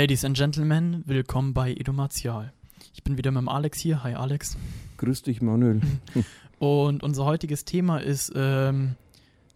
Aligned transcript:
Ladies 0.00 0.24
and 0.24 0.36
Gentlemen, 0.36 1.02
willkommen 1.06 1.54
bei 1.54 1.72
Edomatial. 1.72 2.52
Ich 2.94 3.02
bin 3.02 3.18
wieder 3.18 3.32
mit 3.32 3.40
dem 3.40 3.48
Alex 3.48 3.80
hier. 3.80 4.04
Hi 4.04 4.14
Alex. 4.14 4.56
Grüß 4.96 5.22
dich, 5.22 5.42
Manuel. 5.42 5.80
Und 6.60 7.02
unser 7.02 7.24
heutiges 7.24 7.64
Thema 7.64 7.98
ist 7.98 8.32
ähm, 8.36 8.94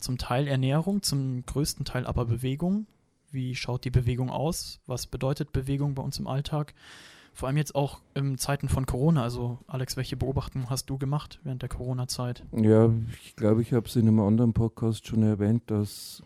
zum 0.01 0.19
Teil 0.19 0.49
Ernährung, 0.49 1.01
zum 1.03 1.47
größten 1.47 1.85
Teil 1.85 2.07
aber 2.07 2.25
Bewegung. 2.25 2.87
Wie 3.31 3.55
schaut 3.55 3.85
die 3.85 3.91
Bewegung 3.91 4.31
aus? 4.31 4.81
Was 4.89 5.07
bedeutet 5.07 5.53
Bewegung 5.53 5.95
bei 5.95 6.03
uns 6.03 6.19
im 6.19 6.27
Alltag? 6.27 6.75
Vor 7.33 7.47
allem 7.47 7.57
jetzt 7.57 7.77
auch 7.77 8.01
in 8.15 8.37
Zeiten 8.37 8.69
von 8.69 8.85
Corona. 8.85 9.23
Also 9.23 9.61
Alex, 9.69 9.97
welche 9.97 10.17
Beobachtungen 10.17 10.71
hast 10.71 10.91
du 10.91 10.99
gemacht 10.99 11.39
während 11.45 11.63
der 11.63 11.69
Corona-Zeit? 11.69 12.43
Ja, 12.51 12.91
ich 13.25 13.37
glaube, 13.37 13.63
ich 13.63 13.73
habe 13.73 13.87
es 13.87 13.95
in 13.95 14.09
einem 14.09 14.19
anderen 14.19 14.55
Podcast 14.55 15.07
schon 15.07 15.23
erwähnt, 15.23 15.63
dass 15.67 16.21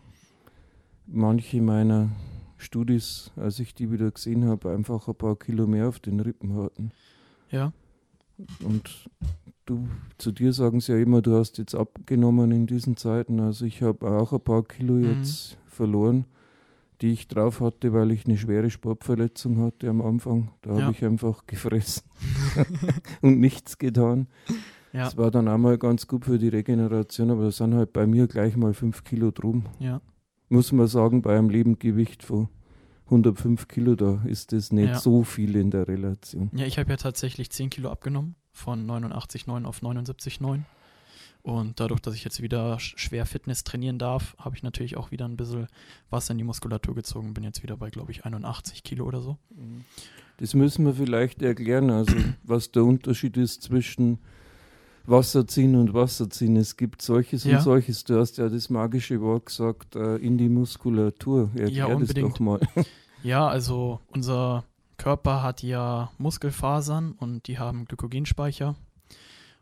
manche 1.05 1.61
meiner 1.61 2.09
Studis, 2.57 3.31
als 3.35 3.59
ich 3.59 3.73
die 3.75 3.91
wieder 3.91 4.09
gesehen 4.11 4.45
habe, 4.45 4.71
einfach 4.71 5.07
ein 5.07 5.15
paar 5.15 5.35
Kilo 5.37 5.67
mehr 5.67 5.87
auf 5.87 5.99
den 5.99 6.19
Rippen 6.19 6.55
hatten. 6.55 6.91
Ja. 7.51 7.71
Und 8.63 9.09
du, 9.65 9.87
zu 10.17 10.31
dir 10.31 10.53
sagen 10.53 10.79
sie 10.79 10.91
ja 10.93 10.97
immer, 10.99 11.21
du 11.21 11.35
hast 11.37 11.57
jetzt 11.57 11.75
abgenommen 11.75 12.51
in 12.51 12.67
diesen 12.67 12.97
Zeiten. 12.97 13.39
Also 13.39 13.65
ich 13.65 13.81
habe 13.81 14.09
auch 14.09 14.33
ein 14.33 14.41
paar 14.41 14.63
Kilo 14.63 14.93
Mhm. 14.93 15.19
jetzt 15.19 15.57
verloren, 15.67 16.25
die 17.01 17.11
ich 17.11 17.27
drauf 17.27 17.61
hatte, 17.61 17.93
weil 17.93 18.11
ich 18.11 18.25
eine 18.25 18.37
schwere 18.37 18.69
Sportverletzung 18.69 19.59
hatte 19.61 19.89
am 19.89 20.01
Anfang. 20.01 20.49
Da 20.61 20.75
Ja. 20.77 20.81
habe 20.83 20.91
ich 20.93 21.05
einfach 21.05 21.45
gefressen 21.47 22.03
und 23.21 23.39
nichts 23.39 23.77
getan. 23.77 24.27
Ja, 24.93 25.03
Das 25.03 25.17
war 25.17 25.29
dann 25.31 25.47
auch 25.47 25.57
mal 25.57 25.77
ganz 25.77 26.07
gut 26.07 26.25
für 26.25 26.39
die 26.39 26.47
Regeneration, 26.47 27.29
aber 27.29 27.43
da 27.43 27.51
sind 27.51 27.75
halt 27.75 27.93
bei 27.93 28.07
mir 28.07 28.25
gleich 28.27 28.55
mal 28.55 28.73
5 28.73 29.03
Kilo 29.03 29.31
drum. 29.31 29.65
ja. 29.79 30.01
Muss 30.49 30.71
man 30.71 30.87
sagen, 30.87 31.21
bei 31.21 31.37
einem 31.37 31.49
Lebendgewicht 31.49 32.23
von 32.23 32.47
105 33.09 33.67
Kilo, 33.67 33.95
da 33.95 34.21
ist 34.25 34.51
das 34.51 34.71
nicht 34.71 34.89
Ja. 34.89 34.99
so 34.99 35.23
viel 35.23 35.55
in 35.55 35.71
der 35.71 35.87
Relation. 35.87 36.49
Ja, 36.53 36.65
ich 36.65 36.77
habe 36.77 36.89
ja 36.89 36.97
tatsächlich 36.97 37.49
10 37.49 37.69
Kilo 37.69 37.89
abgenommen, 37.89 38.35
von 38.51 38.85
89,9 38.85 39.65
auf 39.65 39.81
79,9. 39.81 40.63
Und 41.43 41.79
dadurch, 41.79 42.01
dass 42.01 42.13
ich 42.15 42.25
jetzt 42.25 42.41
wieder 42.41 42.75
sch- 42.75 42.97
schwer 42.97 43.25
Fitness 43.25 43.63
trainieren 43.63 43.97
darf, 43.99 44.35
habe 44.37 44.55
ich 44.57 44.63
natürlich 44.63 44.97
auch 44.97 45.11
wieder 45.11 45.25
ein 45.25 45.37
bisschen 45.37 45.67
Wasser 46.09 46.33
in 46.33 46.39
die 46.39 46.43
Muskulatur 46.43 46.93
gezogen. 46.93 47.33
Bin 47.33 47.45
jetzt 47.45 47.63
wieder 47.63 47.77
bei, 47.77 47.89
glaube 47.89 48.11
ich, 48.11 48.25
81 48.25 48.83
Kilo 48.83 49.05
oder 49.05 49.21
so. 49.21 49.37
Das 50.37 50.53
müssen 50.53 50.85
wir 50.85 50.93
vielleicht 50.93 51.41
erklären, 51.41 51.89
also 51.89 52.13
was 52.43 52.71
der 52.71 52.83
Unterschied 52.83 53.37
ist 53.37 53.61
zwischen 53.63 54.19
Wasserziehen 55.07 55.75
und 55.75 55.93
Wasserziehen. 55.93 56.55
Es 56.57 56.77
gibt 56.77 57.01
solches 57.01 57.43
Ja. 57.45 57.57
und 57.57 57.63
solches. 57.63 58.03
Du 58.03 58.19
hast 58.19 58.37
ja 58.37 58.49
das 58.49 58.69
magische 58.69 59.21
Wort 59.21 59.47
gesagt, 59.47 59.95
äh, 59.95 60.17
in 60.17 60.37
die 60.37 60.49
Muskulatur. 60.49 61.49
Erklär 61.55 61.69
Ja, 61.69 61.87
das 61.87 61.95
unbedingt. 61.95 62.33
doch 62.35 62.39
mal. 62.39 62.59
Ja, 63.23 63.47
also 63.47 63.99
unser 64.09 64.63
Körper 64.97 65.41
hat 65.41 65.63
ja 65.63 66.11
Muskelfasern 66.19 67.13
und 67.13 67.47
die 67.47 67.57
haben 67.57 67.85
Glykogenspeicher. 67.85 68.75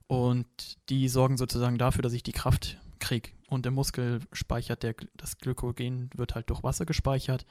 Und 0.08 0.46
die 0.90 1.08
sorgen 1.08 1.38
sozusagen 1.38 1.78
dafür, 1.78 2.02
dass 2.02 2.14
ich 2.14 2.22
die 2.22 2.32
Kraft 2.34 2.78
kriege. 3.00 3.30
Und 3.48 3.64
der 3.66 3.72
Muskel 3.72 4.20
speichert 4.34 4.84
der, 4.84 4.96
das 5.16 5.38
Glykogen 5.38 6.10
wird 6.16 6.36
halt 6.36 6.50
durch 6.50 6.64
Wasser 6.64 6.86
gespeichert. 6.86 7.46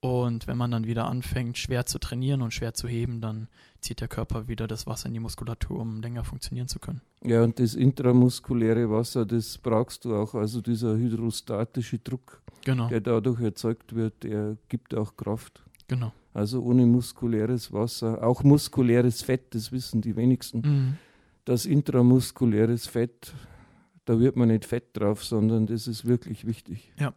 Und 0.00 0.46
wenn 0.46 0.56
man 0.58 0.70
dann 0.70 0.86
wieder 0.86 1.06
anfängt, 1.06 1.58
schwer 1.58 1.84
zu 1.86 1.98
trainieren 1.98 2.42
und 2.42 2.54
schwer 2.54 2.74
zu 2.74 2.86
heben, 2.86 3.20
dann 3.20 3.48
zieht 3.80 4.00
der 4.00 4.08
Körper 4.08 4.46
wieder 4.48 4.66
das 4.68 4.86
Wasser 4.86 5.08
in 5.08 5.14
die 5.14 5.20
Muskulatur, 5.20 5.80
um 5.80 6.00
länger 6.00 6.24
funktionieren 6.24 6.68
zu 6.68 6.78
können. 6.78 7.00
Ja, 7.24 7.42
und 7.42 7.58
das 7.60 7.74
intramuskuläre 7.74 8.90
Wasser, 8.90 9.26
das 9.26 9.58
brauchst 9.58 10.04
du 10.04 10.14
auch. 10.16 10.34
Also 10.34 10.60
dieser 10.60 10.96
hydrostatische 10.96 11.98
Druck, 11.98 12.40
Genau, 12.64 12.88
der 12.88 13.00
dadurch 13.00 13.40
erzeugt 13.40 13.94
wird, 13.94 14.22
der 14.22 14.56
gibt 14.68 14.94
auch 14.94 15.16
Kraft. 15.16 15.62
genau. 15.88 16.12
Also 16.32 16.62
ohne 16.62 16.86
muskuläres 16.86 17.72
Wasser, 17.72 18.22
auch 18.24 18.44
muskuläres 18.44 19.20
Fett, 19.22 19.52
das 19.54 19.72
wissen 19.72 20.00
die 20.00 20.14
wenigsten. 20.14 20.60
Mhm. 20.60 20.94
Das 21.44 21.66
intramuskuläres 21.66 22.86
Fett, 22.86 23.32
da 24.04 24.18
wird 24.20 24.36
man 24.36 24.48
nicht 24.48 24.64
fett 24.64 24.96
drauf, 24.96 25.24
sondern 25.24 25.66
das 25.66 25.88
ist 25.88 26.04
wirklich 26.04 26.46
wichtig. 26.46 26.92
Das 26.96 27.12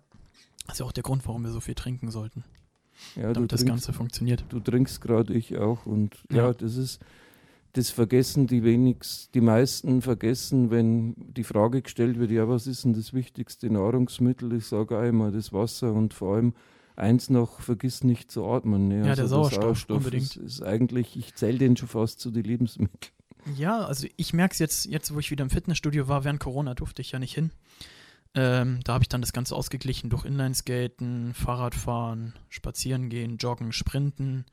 ist 0.74 0.80
ja 0.80 0.86
auch 0.88 0.92
der 0.92 1.04
Grund, 1.04 1.28
warum 1.28 1.44
wir 1.44 1.52
so 1.52 1.60
viel 1.60 1.76
trinken 1.76 2.10
sollten, 2.10 2.44
Ja, 3.16 3.34
damit 3.34 3.52
das 3.52 3.60
trinkst, 3.60 3.70
Ganze 3.86 3.94
funktioniert. 3.94 4.46
du 4.50 4.60
trinkst 4.60 5.00
gerade, 5.02 5.34
ich 5.34 5.58
auch. 5.60 5.86
Und 5.86 6.16
ja. 6.32 6.48
Ja. 6.48 6.54
das 6.54 6.76
ist, 6.78 7.00
das 7.74 7.90
vergessen 7.90 8.46
die 8.46 8.64
wenigsten, 8.64 9.32
die 9.34 9.42
meisten 9.42 10.02
vergessen, 10.02 10.70
wenn 10.70 11.16
die 11.18 11.44
Frage 11.44 11.82
gestellt 11.82 12.20
wird, 12.20 12.32
ja, 12.32 12.48
was 12.48 12.68
ist 12.68 12.84
denn 12.84 12.94
das 12.94 13.14
wichtigste 13.14 13.70
Nahrungsmittel? 13.70 14.54
Ich 14.54 14.68
sage 14.68 14.98
auch 14.98 15.04
immer 15.04 15.32
das 15.32 15.52
Wasser 15.52 15.92
und 15.92 16.14
vor 16.14 16.36
allem 16.36 16.54
eins 16.96 17.32
noch, 17.32 17.62
vergiss 17.62 18.04
nicht 18.04 18.32
zu 18.32 18.46
atmen. 18.46 18.88
Ne? 18.88 19.08
Ja, 19.08 19.16
der 19.16 19.28
Sauerstoff, 19.28 19.90
unbedingt. 19.90 20.36
Ist, 20.36 20.62
eigentlich, 20.62 21.18
ich 21.18 21.34
zähle 21.34 21.58
den 21.58 21.76
schon 21.76 21.88
fast 21.88 22.20
zu 22.20 22.30
den 22.30 22.44
Lebensmitteln. 22.44 23.12
Ja, 23.58 23.84
also 23.86 24.08
ich 24.16 24.34
merke 24.34 24.54
es 24.54 24.60
jetzt, 24.60 24.86
jetzt, 24.86 25.14
wo 25.14 25.20
ich 25.20 25.32
wieder 25.32 25.44
im 25.44 25.50
Fitnessstudio 25.50 26.08
war, 26.08 26.24
während 26.24 26.40
Corona 26.40 26.76
durfte 26.76 27.02
ich 27.02 27.12
ja 27.12 27.20
nicht 27.20 27.34
hin. 27.34 27.52
Ähm, 28.36 28.80
da 28.84 28.94
habe 28.94 29.04
ich 29.04 29.10
dann 29.10 29.22
das 29.22 29.34
Ganze 29.34 29.56
ausgeglichen 29.56 30.10
durch 30.10 30.26
Inlineskaten, 30.26 31.34
Fahrradfahren, 31.34 32.34
Spazieren 32.50 33.10
gehen, 33.10 33.38
Joggen, 33.38 33.72
Sprinten 33.72 34.46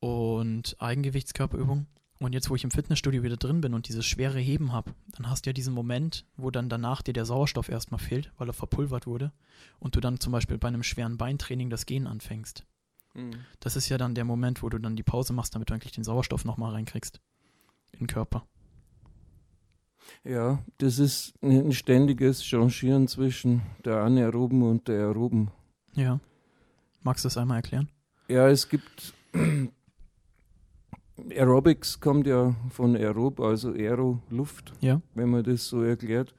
und 0.00 0.76
Eigengewichtskörperübung. 0.80 1.86
Und 2.24 2.32
jetzt, 2.32 2.48
wo 2.48 2.54
ich 2.54 2.64
im 2.64 2.70
Fitnessstudio 2.70 3.22
wieder 3.22 3.36
drin 3.36 3.60
bin 3.60 3.74
und 3.74 3.86
dieses 3.86 4.06
schwere 4.06 4.38
Heben 4.38 4.72
habe, 4.72 4.94
dann 5.08 5.28
hast 5.28 5.44
du 5.44 5.50
ja 5.50 5.52
diesen 5.52 5.74
Moment, 5.74 6.24
wo 6.38 6.50
dann 6.50 6.70
danach 6.70 7.02
dir 7.02 7.12
der 7.12 7.26
Sauerstoff 7.26 7.68
erstmal 7.68 8.00
fehlt, 8.00 8.32
weil 8.38 8.48
er 8.48 8.54
verpulvert 8.54 9.06
wurde 9.06 9.30
und 9.78 9.94
du 9.94 10.00
dann 10.00 10.18
zum 10.18 10.32
Beispiel 10.32 10.56
bei 10.56 10.68
einem 10.68 10.82
schweren 10.82 11.18
Beintraining 11.18 11.68
das 11.68 11.84
Gehen 11.84 12.06
anfängst. 12.06 12.64
Das 13.60 13.76
ist 13.76 13.90
ja 13.90 13.98
dann 13.98 14.14
der 14.14 14.24
Moment, 14.24 14.62
wo 14.62 14.70
du 14.70 14.78
dann 14.78 14.96
die 14.96 15.02
Pause 15.02 15.34
machst, 15.34 15.54
damit 15.54 15.68
du 15.68 15.74
eigentlich 15.74 15.92
den 15.92 16.02
Sauerstoff 16.02 16.46
nochmal 16.46 16.72
reinkriegst 16.72 17.20
in 17.92 17.98
den 17.98 18.06
Körper. 18.06 18.46
Ja, 20.24 20.64
das 20.78 20.98
ist 20.98 21.34
ein 21.42 21.72
ständiges 21.72 22.42
Changieren 22.42 23.06
zwischen 23.06 23.60
der 23.84 23.98
anaeroben 23.98 24.62
und 24.62 24.88
der 24.88 25.08
aeroben. 25.08 25.50
Ja. 25.92 26.20
Magst 27.02 27.24
du 27.24 27.26
das 27.26 27.36
einmal 27.36 27.58
erklären? 27.58 27.90
Ja, 28.28 28.48
es 28.48 28.70
gibt 28.70 29.12
Aerobics 31.30 32.00
kommt 32.00 32.26
ja 32.26 32.54
von 32.70 32.96
aerob, 32.96 33.40
also 33.40 33.70
Aero, 33.72 34.20
Luft, 34.30 34.72
Ja. 34.80 35.00
wenn 35.14 35.30
man 35.30 35.44
das 35.44 35.68
so 35.68 35.82
erklärt. 35.82 36.34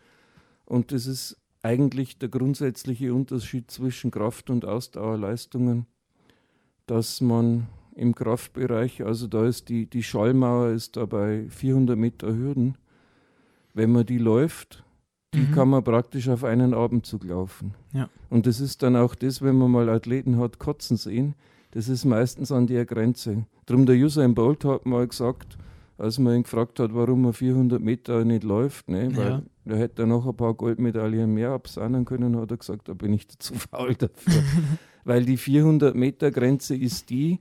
Und 0.66 0.92
das 0.92 1.06
ist 1.08 1.38
eigentlich 1.64 2.18
der 2.20 2.30
grundsätzliche 2.30 3.14
Unterschied 3.14 3.72
zwischen 3.72 4.12
Kraft- 4.12 4.50
und 4.50 4.66
Ausdauerleistungen, 4.66 5.86
dass 6.88 7.22
man 7.22 7.68
im 7.96 8.14
Kraftbereich, 8.14 9.04
also 9.04 9.28
da 9.28 9.46
ist 9.46 9.70
die, 9.70 9.86
die 9.90 10.04
Schallmauer 10.04 10.70
ist 10.72 10.98
da 10.98 11.06
bei 11.06 11.46
400 11.50 11.98
Meter 11.98 12.28
Hürden, 12.36 12.78
wenn 13.74 13.92
man 13.92 14.06
die 14.06 14.18
läuft, 14.18 14.84
die 15.34 15.40
Mhm. 15.40 15.52
kann 15.54 15.70
man 15.70 15.84
praktisch 15.84 16.28
auf 16.30 16.44
einen 16.44 16.74
Abendzug 16.74 17.24
laufen. 17.24 17.74
Ja. 17.94 18.10
Und 18.30 18.46
das 18.48 18.60
ist 18.60 18.84
dann 18.84 18.96
auch 18.96 19.16
das, 19.16 19.42
wenn 19.42 19.58
man 19.58 19.72
mal 19.72 19.90
Athleten 19.90 20.38
hat 20.38 20.60
kotzen 20.60 20.98
sehen, 20.98 21.36
das 21.76 21.90
ist 21.90 22.06
meistens 22.06 22.52
an 22.52 22.66
der 22.68 22.86
Grenze. 22.86 23.46
Drum 23.66 23.86
der 23.86 23.96
Usain 23.98 24.34
Bolt 24.34 24.64
hat 24.66 24.86
mal 24.86 25.06
gesagt, 25.08 25.58
als 25.98 26.18
man 26.20 26.38
ihn 26.38 26.44
gefragt 26.44 26.80
hat, 26.80 26.94
warum 26.94 27.26
er 27.26 27.34
400 27.34 27.82
Meter 27.82 28.24
nicht 28.26 28.44
läuft, 28.44 28.90
ne, 28.90 29.10
weil 29.16 29.30
Ja. 29.30 29.42
er 29.66 29.78
hätte 29.78 30.04
er 30.04 30.06
noch 30.08 30.26
ein 30.26 30.36
paar 30.36 30.54
Goldmedaillen 30.54 31.34
mehr 31.34 31.52
absahnen 31.52 32.06
können, 32.06 32.38
hat 32.38 32.52
er 32.52 32.58
gesagt, 32.58 32.88
da 32.90 32.94
bin 32.94 33.14
ich 33.14 33.28
zu 33.40 33.54
faul 33.56 33.94
dafür. 33.96 34.42
weil 35.04 35.26
die 35.26 35.38
400 35.38 35.96
Meter 35.96 36.32
Grenze 36.32 36.76
ist 36.76 37.10
die, 37.10 37.40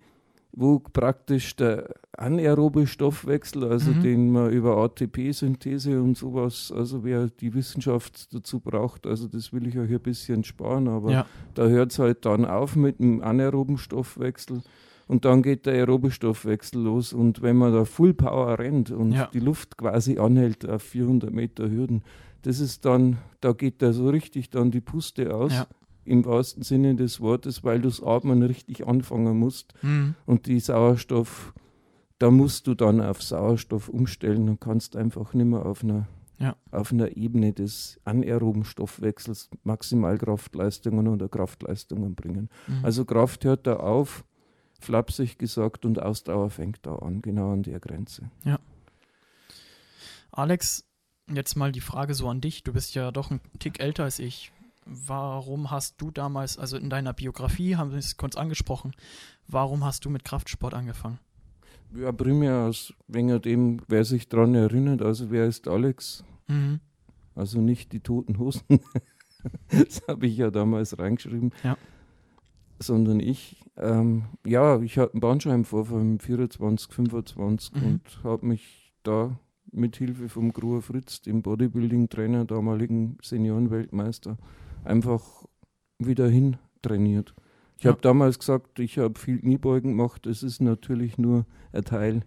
wo 0.56 0.78
praktisch 0.78 1.56
der 1.56 1.94
anaerobe 2.16 2.86
Stoffwechsel, 2.86 3.64
also 3.64 3.90
Mhm. 3.90 4.00
den 4.00 4.30
man 4.30 4.50
über 4.52 4.76
ATP-Synthese 4.76 6.00
und 6.00 6.16
sowas, 6.16 6.72
also 6.74 7.02
wer 7.04 7.28
die 7.28 7.54
Wissenschaft 7.54 8.32
dazu 8.34 8.60
braucht, 8.60 9.06
also 9.06 9.26
das 9.26 9.52
will 9.52 9.66
ich 9.66 9.76
euch 9.78 9.90
ein 9.90 10.00
bisschen 10.00 10.44
sparen, 10.44 10.88
aber 10.88 11.10
Ja. 11.10 11.26
da 11.54 11.66
hört 11.66 11.92
es 11.92 11.98
halt 11.98 12.24
dann 12.24 12.44
auf 12.44 12.76
mit 12.76 12.98
dem 13.00 13.22
anaeroben 13.22 13.78
Stoffwechsel 13.78 14.62
und 15.08 15.24
dann 15.24 15.42
geht 15.42 15.66
der 15.66 15.74
aerobe 15.74 16.10
Stoffwechsel 16.10 16.80
los 16.82 17.12
und 17.12 17.42
wenn 17.42 17.56
man 17.56 17.72
da 17.72 17.84
Full 17.84 18.14
Power 18.14 18.58
rennt 18.58 18.90
und 18.90 19.12
Ja. 19.12 19.28
die 19.32 19.40
Luft 19.40 19.76
quasi 19.76 20.18
anhält 20.18 20.68
auf 20.68 20.82
400 20.82 21.32
Meter 21.32 21.68
Hürden, 21.70 22.02
das 22.42 22.60
ist 22.60 22.84
dann, 22.84 23.18
da 23.40 23.52
geht 23.52 23.82
da 23.82 23.92
so 23.92 24.08
richtig 24.08 24.50
dann 24.50 24.70
die 24.70 24.80
Puste 24.80 25.34
aus, 25.34 25.52
Ja. 25.52 25.66
Im 26.04 26.24
wahrsten 26.24 26.62
Sinne 26.62 26.94
des 26.94 27.20
Wortes, 27.20 27.64
weil 27.64 27.80
du 27.80 27.88
das 27.88 28.02
Atmen 28.02 28.42
richtig 28.42 28.86
anfangen 28.86 29.38
musst 29.38 29.74
Mhm. 29.82 30.14
und 30.26 30.46
die 30.46 30.60
Sauerstoff, 30.60 31.54
da 32.18 32.30
musst 32.30 32.66
du 32.66 32.74
dann 32.74 33.00
auf 33.00 33.22
Sauerstoff 33.22 33.88
umstellen 33.88 34.48
und 34.48 34.60
kannst 34.60 34.96
einfach 34.96 35.34
nicht 35.34 35.46
mehr 35.46 35.64
auf 35.66 35.82
einer, 35.82 36.06
Ja. 36.38 36.56
auf 36.70 36.92
einer 36.92 37.16
Ebene 37.16 37.52
des 37.52 38.00
anaeroben 38.04 38.64
Stoffwechsels 38.64 39.50
Maximalkraftleistungen 39.64 41.08
oder 41.08 41.28
Kraftleistungen 41.28 42.14
bringen. 42.14 42.48
Mhm. 42.66 42.84
Also 42.84 43.04
Kraft 43.04 43.44
hört 43.44 43.66
da 43.66 43.76
auf, 43.76 44.24
flapsig 44.80 45.38
gesagt, 45.38 45.84
und 45.84 46.00
Ausdauer 46.02 46.50
fängt 46.50 46.80
da 46.82 46.96
an, 46.96 47.22
genau 47.22 47.52
an 47.52 47.62
der 47.62 47.80
Grenze. 47.80 48.30
Alex, 50.32 50.84
jetzt 51.32 51.56
mal 51.56 51.72
die 51.72 51.80
Frage 51.80 52.14
so 52.14 52.28
an 52.28 52.40
dich. 52.40 52.62
Du 52.64 52.72
bist 52.72 52.94
ja 52.94 53.10
doch 53.10 53.30
ein 53.30 53.40
Tick 53.58 53.80
älter 53.80 54.04
als 54.04 54.18
ich. 54.18 54.52
Warum 54.84 55.70
hast 55.70 56.00
du 56.00 56.10
damals, 56.10 56.58
also 56.58 56.76
in 56.76 56.90
deiner 56.90 57.12
Biografie 57.12 57.76
haben 57.76 57.90
wir 57.90 57.98
es 57.98 58.16
kurz 58.16 58.36
angesprochen, 58.36 58.92
warum 59.48 59.84
hast 59.84 60.04
du 60.04 60.10
mit 60.10 60.24
Kraftsport 60.24 60.74
angefangen? 60.74 61.18
Ja, 61.94 62.10
primär 62.12 62.66
aus 62.66 62.92
wegen 63.06 63.40
dem, 63.42 63.80
wer 63.88 64.04
sich 64.04 64.28
daran 64.28 64.54
erinnert, 64.54 65.00
also 65.02 65.30
wer 65.30 65.46
ist 65.46 65.68
Alex? 65.68 66.24
Mhm. 66.48 66.80
Also 67.34 67.60
nicht 67.60 67.92
die 67.92 68.00
toten 68.00 68.38
Hosen. 68.38 68.62
das 69.68 70.02
habe 70.08 70.26
ich 70.26 70.36
ja 70.36 70.50
damals 70.50 70.98
reingeschrieben. 70.98 71.52
Ja. 71.62 71.76
Sondern 72.80 73.20
ich. 73.20 73.60
Ähm, 73.76 74.24
ja, 74.46 74.80
ich 74.80 74.98
hatte 74.98 75.14
einen 75.14 75.20
Bandscheibenvorfall 75.20 76.00
im 76.00 76.18
24, 76.20 76.92
25 76.92 77.74
Mhm. 77.74 77.82
und 77.84 78.24
habe 78.24 78.46
mich 78.46 78.92
da 79.02 79.38
mit 79.72 79.96
Hilfe 79.96 80.28
vom 80.28 80.52
Gruer 80.52 80.82
Fritz, 80.82 81.22
dem 81.22 81.42
Bodybuilding-Trainer, 81.42 82.44
damaligen 82.44 83.18
Seniorenweltmeister, 83.22 84.36
einfach 84.84 85.44
wieder 85.98 86.28
hin 86.28 86.56
trainiert. 86.82 87.34
Ich 87.78 87.84
Ja. 87.84 87.90
habe 87.92 88.00
damals 88.02 88.38
gesagt, 88.38 88.78
ich 88.78 88.98
habe 88.98 89.18
viel 89.18 89.38
Kniebeugen 89.40 89.90
gemacht, 89.96 90.26
das 90.26 90.42
ist 90.42 90.60
natürlich 90.60 91.18
nur 91.18 91.46
ein 91.72 91.84
Teil 91.84 92.22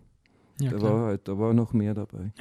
Ja, 0.60 0.70
der 0.72 0.80
klar. 0.80 0.94
Wahrheit, 0.94 1.28
da 1.28 1.38
war 1.38 1.54
noch 1.54 1.74
mehr 1.74 1.94
dabei. 1.94 2.32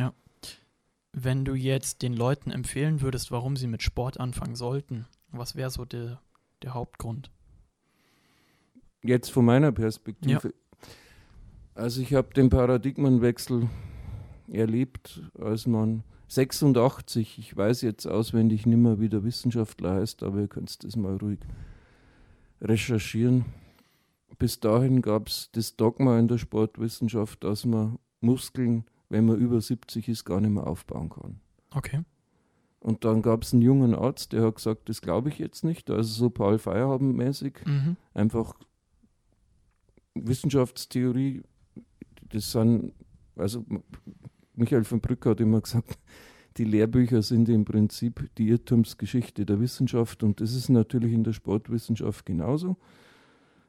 Wenn 1.12 1.44
du 1.44 1.54
jetzt 1.54 2.02
den 2.02 2.12
Leuten 2.14 2.50
empfehlen 2.50 3.00
würdest, 3.00 3.30
warum 3.30 3.56
sie 3.56 3.66
mit 3.68 3.82
Sport 3.82 4.20
anfangen 4.20 4.54
sollten, 4.56 5.06
was 5.30 5.56
wäre 5.56 5.70
so 5.70 5.84
der, 5.84 6.20
der 6.62 6.74
Hauptgrund? 6.74 7.30
Jetzt 9.02 9.30
von 9.30 9.44
meiner 9.44 9.72
Perspektive. 9.72 10.52
Also 11.74 12.00
ich 12.02 12.12
habe 12.14 12.32
den 12.34 12.48
Paradigmenwechsel 12.50 13.68
erlebt, 14.48 15.22
als 15.38 15.66
man 15.66 16.02
86, 16.28 17.38
ich 17.38 17.56
weiß 17.56 17.82
jetzt 17.82 18.06
auswendig 18.06 18.66
nicht 18.66 18.76
mehr, 18.78 18.98
wie 19.00 19.08
der 19.08 19.24
Wissenschaftler 19.24 19.94
heißt, 19.94 20.22
aber 20.22 20.40
ihr 20.40 20.48
könnt 20.48 20.82
das 20.84 20.96
mal 20.96 21.16
ruhig 21.16 21.38
recherchieren. 22.60 23.44
Bis 24.38 24.60
dahin 24.60 25.02
gab 25.02 25.28
es 25.28 25.50
das 25.52 25.76
Dogma 25.76 26.18
in 26.18 26.28
der 26.28 26.38
Sportwissenschaft, 26.38 27.44
dass 27.44 27.64
man 27.64 27.98
Muskeln, 28.20 28.84
wenn 29.08 29.26
man 29.26 29.38
über 29.38 29.60
70 29.60 30.08
ist, 30.08 30.24
gar 30.24 30.40
nicht 30.40 30.50
mehr 30.50 30.66
aufbauen 30.66 31.10
kann. 31.10 31.40
Okay. 31.74 32.02
Und 32.80 33.04
dann 33.04 33.22
gab 33.22 33.42
es 33.42 33.52
einen 33.52 33.62
jungen 33.62 33.94
Arzt, 33.94 34.32
der 34.32 34.42
hat 34.42 34.56
gesagt, 34.56 34.88
das 34.88 35.00
glaube 35.00 35.28
ich 35.28 35.38
jetzt 35.38 35.64
nicht, 35.64 35.90
also 35.90 36.12
so 36.12 36.30
Paul 36.30 36.56
Feierabend-mäßig, 36.58 37.66
Mhm. 37.66 37.96
einfach 38.14 38.54
Wissenschaftstheorie, 40.14 41.42
das 42.30 42.52
sind, 42.52 42.92
also 43.36 43.64
Michael 44.56 44.84
von 44.84 45.00
Brück 45.00 45.24
hat 45.26 45.40
immer 45.40 45.60
gesagt, 45.60 45.98
die 46.56 46.64
Lehrbücher 46.64 47.22
sind 47.22 47.48
im 47.48 47.64
Prinzip 47.64 48.30
die 48.38 48.48
Irrtumsgeschichte 48.48 49.44
der 49.44 49.60
Wissenschaft 49.60 50.22
und 50.22 50.40
das 50.40 50.54
ist 50.54 50.70
natürlich 50.70 51.12
in 51.12 51.24
der 51.24 51.34
Sportwissenschaft 51.34 52.24
genauso. 52.24 52.76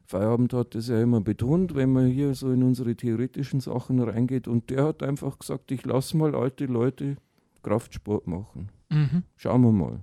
Feierabend 0.06 0.54
hat 0.54 0.74
das 0.74 0.88
ja 0.88 1.02
immer 1.02 1.20
betont, 1.20 1.76
wenn 1.76 1.92
man 1.92 2.08
hier 2.08 2.34
so 2.34 2.50
in 2.50 2.64
unsere 2.64 2.96
theoretischen 2.96 3.60
Sachen 3.60 4.00
reingeht 4.00 4.48
und 4.48 4.70
der 4.70 4.86
hat 4.86 5.04
einfach 5.04 5.38
gesagt, 5.38 5.70
ich 5.72 5.86
lasse 5.86 6.16
mal 6.16 6.34
alte 6.34 6.66
Leute 6.66 7.18
Kraftsport 7.62 8.26
machen. 8.26 8.70
Mhm. 8.90 9.24
Schauen 9.36 9.62
wir 9.64 9.74
mal. 9.74 10.00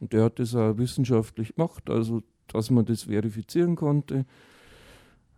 Und 0.00 0.12
der 0.12 0.24
hat 0.24 0.40
das 0.40 0.56
auch 0.56 0.76
wissenschaftlich 0.76 1.54
gemacht, 1.54 1.88
also 1.88 2.22
dass 2.48 2.70
man 2.70 2.84
das 2.84 3.04
verifizieren 3.04 3.76
konnte. 3.76 4.26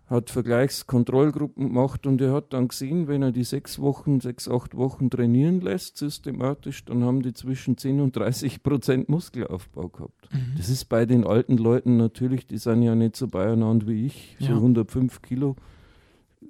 Hat 0.09 0.31
Vergleichskontrollgruppen 0.31 1.67
gemacht 1.69 2.07
und 2.07 2.21
er 2.23 2.33
hat 2.33 2.55
dann 2.55 2.69
gesehen, 2.69 3.09
wenn 3.09 3.23
er 3.23 3.31
die 3.31 3.45
sechs 3.45 3.79
Wochen, 3.79 4.21
sechs, 4.21 4.49
acht 4.49 4.75
Wochen 4.75 5.11
trainieren 5.11 5.61
lässt, 5.61 5.99
systematisch, 5.99 6.85
dann 6.87 7.05
haben 7.05 7.21
die 7.23 7.35
zwischen 7.35 7.77
10 7.77 8.01
und 8.01 8.17
30 8.17 8.63
Prozent 8.63 9.11
Muskelaufbau 9.11 9.89
gehabt. 9.89 10.33
Mhm. 10.33 10.55
Das 10.57 10.71
ist 10.71 10.87
bei 10.87 11.05
den 11.05 11.27
alten 11.27 11.59
Leuten 11.59 11.99
natürlich, 11.99 12.47
die 12.47 12.57
sind 12.57 12.83
ja 12.83 12.95
nicht 12.95 13.17
so 13.17 13.29
beieinander 13.29 13.87
wie 13.87 14.07
ich, 14.07 14.37
so 14.41 14.47
Ja. 14.47 14.55
105 14.55 15.21
Kilo, 15.21 15.57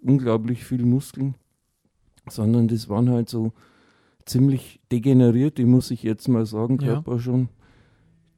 unglaublich 0.02 0.64
viel 0.64 0.84
Muskeln, 0.84 1.34
sondern 2.28 2.68
das 2.68 2.88
waren 2.88 3.10
halt 3.10 3.28
so 3.28 3.52
ziemlich 4.24 4.80
degenerierte, 4.92 5.66
muss 5.66 5.90
ich 5.90 6.04
jetzt 6.04 6.28
mal 6.28 6.46
sagen, 6.46 6.78
Ja. 6.80 6.92
Körper 6.92 7.18
schon, 7.18 7.48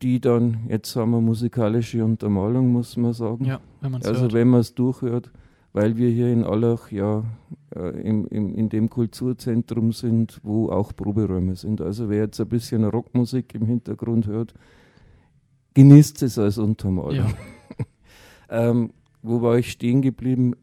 die 0.02 0.20
dann, 0.20 0.58
jetzt 0.68 0.94
haben 0.96 1.10
wir 1.12 1.20
musikalische 1.20 2.04
Untermalung, 2.04 2.72
muss 2.72 2.96
man 2.96 3.12
sagen. 3.12 3.44
Ja, 3.44 3.60
wenn 3.80 3.92
man 3.92 4.00
es 4.00 4.06
also 4.08 4.22
hört. 4.22 4.32
wenn 4.32 4.48
man 4.48 4.60
es 4.60 4.74
durchhört, 4.74 5.30
weil 5.72 5.96
wir 5.96 6.08
hier 6.10 6.32
in 6.32 6.42
Allach 6.44 6.90
ja 6.90 7.22
äh, 7.76 8.00
im, 8.00 8.26
im, 8.28 8.54
in 8.54 8.68
dem 8.68 8.88
Kulturzentrum 8.90 9.92
sind, 9.92 10.40
wo 10.42 10.68
auch 10.70 10.94
Proberäume 10.96 11.54
sind. 11.54 11.80
Also 11.80 12.08
wer 12.08 12.24
jetzt 12.24 12.40
ein 12.40 12.48
bisschen 12.48 12.84
Rockmusik 12.84 13.54
im 13.54 13.66
Hintergrund 13.66 14.26
hört, 14.26 14.54
genießt 15.74 16.22
es 16.22 16.38
als 16.38 16.58
Untermalung. 16.58 17.14
Ja. 17.16 17.26
Ähm, 18.52 18.90
wo 19.22 19.42
war 19.42 19.58
ich 19.58 19.70
stehen 19.70 20.02
geblieben? 20.02 20.54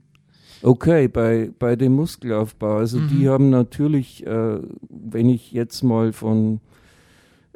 Okay, 0.61 1.07
bei, 1.07 1.51
bei 1.57 1.77
dem 1.77 1.93
Muskelaufbau. 1.93 2.75
Also 2.79 2.97
Mhm. 2.99 3.07
die 3.07 3.29
haben 3.29 3.49
natürlich, 3.49 4.27
äh, 4.27 4.59
wenn 4.89 5.29
ich 5.29 5.53
jetzt 5.53 5.83
mal 5.83 6.11
von 6.11 6.59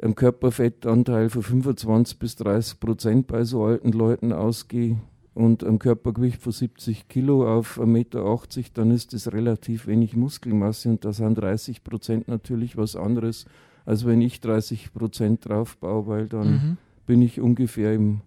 einem 0.02 0.14
Körperfettanteil 0.14 1.30
von 1.30 1.42
25 1.42 2.18
bis 2.18 2.36
30 2.36 2.80
Prozent 2.80 3.26
bei 3.28 3.44
so 3.44 3.64
alten 3.64 3.92
Leuten 3.92 4.32
ausgehe 4.32 4.98
und 5.34 5.64
ein 5.64 5.78
Körpergewicht 5.78 6.42
von 6.42 6.52
70 6.52 7.08
Kilo 7.08 7.48
auf 7.48 7.78
1,80 7.80 7.86
Meter, 7.86 8.40
dann 8.74 8.90
ist 8.90 9.12
das 9.14 9.32
relativ 9.32 9.86
wenig 9.86 10.16
Muskelmasse 10.16 10.90
und 10.90 11.04
da 11.04 11.12
sind 11.12 11.36
30 11.36 11.84
Prozent 11.84 12.28
natürlich 12.28 12.76
was 12.76 12.96
anderes, 12.96 13.46
als 13.86 14.04
wenn 14.04 14.20
ich 14.20 14.40
30 14.40 14.92
Prozent 14.92 15.48
drauf 15.48 15.76
baue, 15.78 16.06
weil 16.06 16.28
dann 16.28 16.48
Mhm. 16.52 16.76
bin 17.06 17.22
ich 17.22 17.40
ungefähr 17.40 17.94
im 17.94 18.20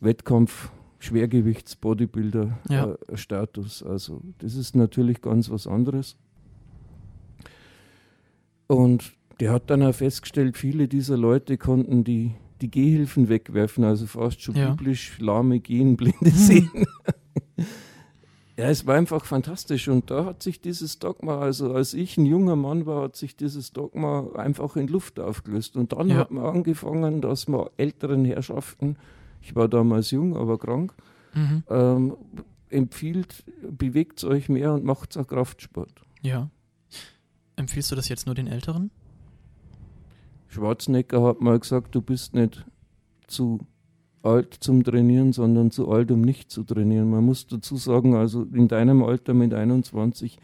Wettkampf 0.00 0.70
Schwergewichts-Bodybuilder 1.00 2.58
Ja. 2.68 2.96
äh, 3.06 3.16
Status. 3.16 3.82
Also 3.84 4.20
das 4.38 4.56
ist 4.56 4.74
natürlich 4.74 5.20
ganz 5.22 5.48
was 5.48 5.66
anderes. 5.68 6.16
Und 8.66 9.12
der 9.40 9.52
hat 9.52 9.70
dann 9.70 9.82
auch 9.82 9.94
festgestellt, 9.94 10.56
viele 10.56 10.88
dieser 10.88 11.16
Leute 11.16 11.56
konnten 11.58 12.04
die, 12.04 12.32
die 12.60 12.70
Gehhilfen 12.70 13.28
wegwerfen, 13.28 13.84
also 13.84 14.06
fast 14.06 14.42
schon 14.42 14.56
Ja. 14.56 14.70
biblisch 14.70 15.18
lahme 15.20 15.60
Gehen, 15.60 15.96
blinde 15.96 16.30
sehen. 16.30 16.70
ja, 18.56 18.68
es 18.68 18.86
war 18.86 18.96
einfach 18.96 19.24
fantastisch 19.24 19.88
und 19.88 20.10
da 20.10 20.24
hat 20.24 20.42
sich 20.42 20.60
dieses 20.60 20.98
Dogma, 20.98 21.38
also 21.38 21.72
als 21.72 21.94
ich 21.94 22.16
ein 22.18 22.26
junger 22.26 22.56
Mann 22.56 22.86
war, 22.86 23.02
hat 23.04 23.16
sich 23.16 23.36
dieses 23.36 23.72
Dogma 23.72 24.30
einfach 24.34 24.74
in 24.76 24.88
Luft 24.88 25.20
aufgelöst 25.20 25.76
und 25.76 25.92
dann 25.92 26.08
Ja. 26.08 26.16
hat 26.16 26.30
man 26.32 26.44
angefangen, 26.44 27.20
dass 27.20 27.46
man 27.46 27.68
älteren 27.76 28.24
Herrschaften, 28.24 28.96
ich 29.40 29.54
war 29.54 29.68
damals 29.68 30.10
jung, 30.10 30.36
aber 30.36 30.58
krank, 30.58 30.92
Mhm. 31.34 31.62
ähm, 31.70 32.16
empfiehlt, 32.70 33.44
bewegt 33.70 34.24
euch 34.24 34.48
mehr 34.48 34.72
und 34.74 34.84
macht 34.84 35.16
auch 35.16 35.26
Kraftsport. 35.28 36.02
Ja. 36.22 36.50
Empfiehlst 37.56 37.90
du 37.92 37.94
das 37.96 38.08
jetzt 38.08 38.26
nur 38.26 38.34
den 38.34 38.46
Älteren? 38.48 38.90
Schwarzenegger 40.48 41.22
hat 41.22 41.40
mal 41.40 41.58
gesagt, 41.58 41.94
du 41.94 42.02
bist 42.02 42.34
nicht 42.34 42.64
zu 43.26 43.60
alt 44.22 44.54
zum 44.54 44.82
Trainieren, 44.82 45.32
sondern 45.32 45.70
zu 45.70 45.90
alt, 45.90 46.10
um 46.10 46.20
nicht 46.20 46.50
zu 46.50 46.64
trainieren. 46.64 47.10
Man 47.10 47.24
muss 47.24 47.46
dazu 47.46 47.76
sagen, 47.76 48.14
also 48.14 48.42
in 48.42 48.68
deinem 48.68 49.02
Alter 49.02 49.34
mit 49.34 49.54
21, 49.54 50.38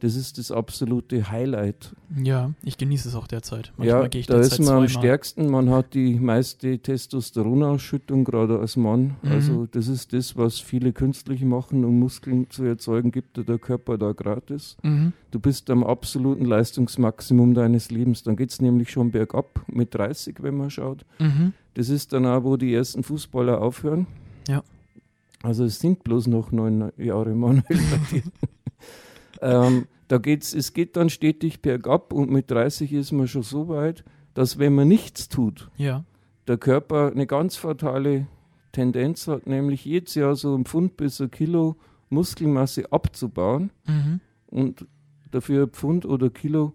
das 0.00 0.16
ist 0.16 0.38
das 0.38 0.50
absolute 0.50 1.30
Highlight. 1.30 1.94
Ja, 2.22 2.52
ich 2.62 2.76
genieße 2.76 3.08
es 3.08 3.14
auch 3.14 3.26
derzeit. 3.26 3.72
Manchmal 3.76 4.02
ja, 4.02 4.08
gehe 4.08 4.20
ich 4.20 4.26
da 4.26 4.38
ist 4.38 4.58
man 4.60 4.82
am 4.82 4.88
stärksten, 4.88 5.50
man 5.50 5.70
hat 5.70 5.94
die 5.94 6.14
meiste 6.14 6.78
Testosteronausschüttung, 6.78 8.24
gerade 8.24 8.58
als 8.58 8.76
Mann. 8.76 9.16
Mhm. 9.22 9.30
Also 9.30 9.66
das 9.66 9.88
ist 9.88 10.12
das, 10.12 10.36
was 10.36 10.60
viele 10.60 10.92
künstlich 10.92 11.42
machen, 11.42 11.84
um 11.84 11.98
Muskeln 11.98 12.50
zu 12.50 12.64
erzeugen, 12.64 13.12
gibt 13.12 13.36
dir 13.36 13.44
der 13.44 13.58
Körper 13.58 13.96
da 13.96 14.12
gratis. 14.12 14.76
Mhm. 14.82 15.12
Du 15.30 15.40
bist 15.40 15.70
am 15.70 15.84
absoluten 15.84 16.44
Leistungsmaximum 16.44 17.54
deines 17.54 17.90
Lebens. 17.90 18.22
Dann 18.22 18.36
geht 18.36 18.50
es 18.50 18.60
nämlich 18.60 18.90
schon 18.90 19.10
bergab 19.10 19.62
mit 19.68 19.94
30, 19.94 20.42
wenn 20.42 20.56
man 20.56 20.70
schaut. 20.70 21.04
Mhm. 21.18 21.52
Das 21.74 21.88
ist 21.88 22.12
dann 22.12 22.26
auch, 22.26 22.44
wo 22.44 22.56
die 22.56 22.72
ersten 22.74 23.02
Fußballer 23.02 23.60
aufhören. 23.60 24.06
Ja. 24.48 24.62
Also 25.42 25.64
es 25.64 25.78
sind 25.78 26.04
bloß 26.04 26.26
noch 26.26 26.52
neun 26.52 26.92
Jahre, 26.96 27.34
Manuel. 27.34 27.62
ähm, 29.44 29.86
da 30.08 30.18
geht's, 30.18 30.52
es 30.54 30.72
geht 30.72 30.96
dann 30.96 31.08
stetig 31.10 31.62
bergab 31.62 32.12
und 32.12 32.30
mit 32.30 32.50
30 32.50 32.92
ist 32.92 33.12
man 33.12 33.28
schon 33.28 33.42
so 33.42 33.68
weit, 33.68 34.04
dass 34.34 34.58
wenn 34.58 34.74
man 34.74 34.88
nichts 34.88 35.28
tut, 35.28 35.70
Ja. 35.76 36.04
der 36.48 36.58
Körper 36.58 37.10
eine 37.12 37.26
ganz 37.26 37.56
fatale 37.56 38.26
Tendenz 38.72 39.28
hat, 39.28 39.46
nämlich 39.46 39.84
jedes 39.84 40.14
Jahr 40.16 40.34
so 40.34 40.54
ein 40.56 40.64
Pfund 40.64 40.96
bis 40.96 41.20
ein 41.20 41.30
Kilo 41.30 41.76
Muskelmasse 42.10 42.90
abzubauen 42.92 43.70
Mhm. 43.86 44.20
und 44.48 44.86
dafür 45.30 45.64
ein 45.64 45.70
Pfund 45.70 46.04
oder 46.06 46.30
Kilo 46.30 46.72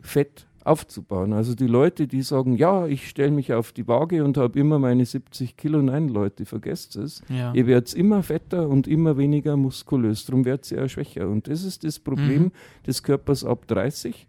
Fett 0.00 0.46
aufzubauen. 0.64 1.32
Also 1.32 1.54
die 1.54 1.66
Leute, 1.66 2.06
die 2.08 2.22
sagen, 2.22 2.56
ja, 2.56 2.86
ich 2.86 3.08
stelle 3.08 3.30
mich 3.30 3.52
auf 3.52 3.72
die 3.72 3.86
Waage 3.86 4.24
und 4.24 4.36
habe 4.36 4.58
immer 4.58 4.78
meine 4.78 5.04
70 5.04 5.56
Kilo, 5.56 5.80
nein, 5.82 6.08
Leute, 6.08 6.46
vergesst 6.46 6.96
es. 6.96 7.22
Ja. 7.28 7.52
Ihr 7.54 7.66
werdet 7.66 7.92
immer 7.94 8.22
fetter 8.22 8.68
und 8.68 8.86
immer 8.88 9.16
weniger 9.18 9.56
muskulös, 9.56 10.24
darum 10.24 10.44
werdet 10.44 10.70
ihr 10.72 10.84
auch 10.84 10.88
schwächer. 10.88 11.28
Und 11.28 11.48
das 11.48 11.64
ist 11.64 11.84
das 11.84 11.98
Problem 12.00 12.44
Mhm. 12.44 12.52
des 12.86 13.02
Körpers 13.02 13.44
ab 13.44 13.66
30. 13.68 14.26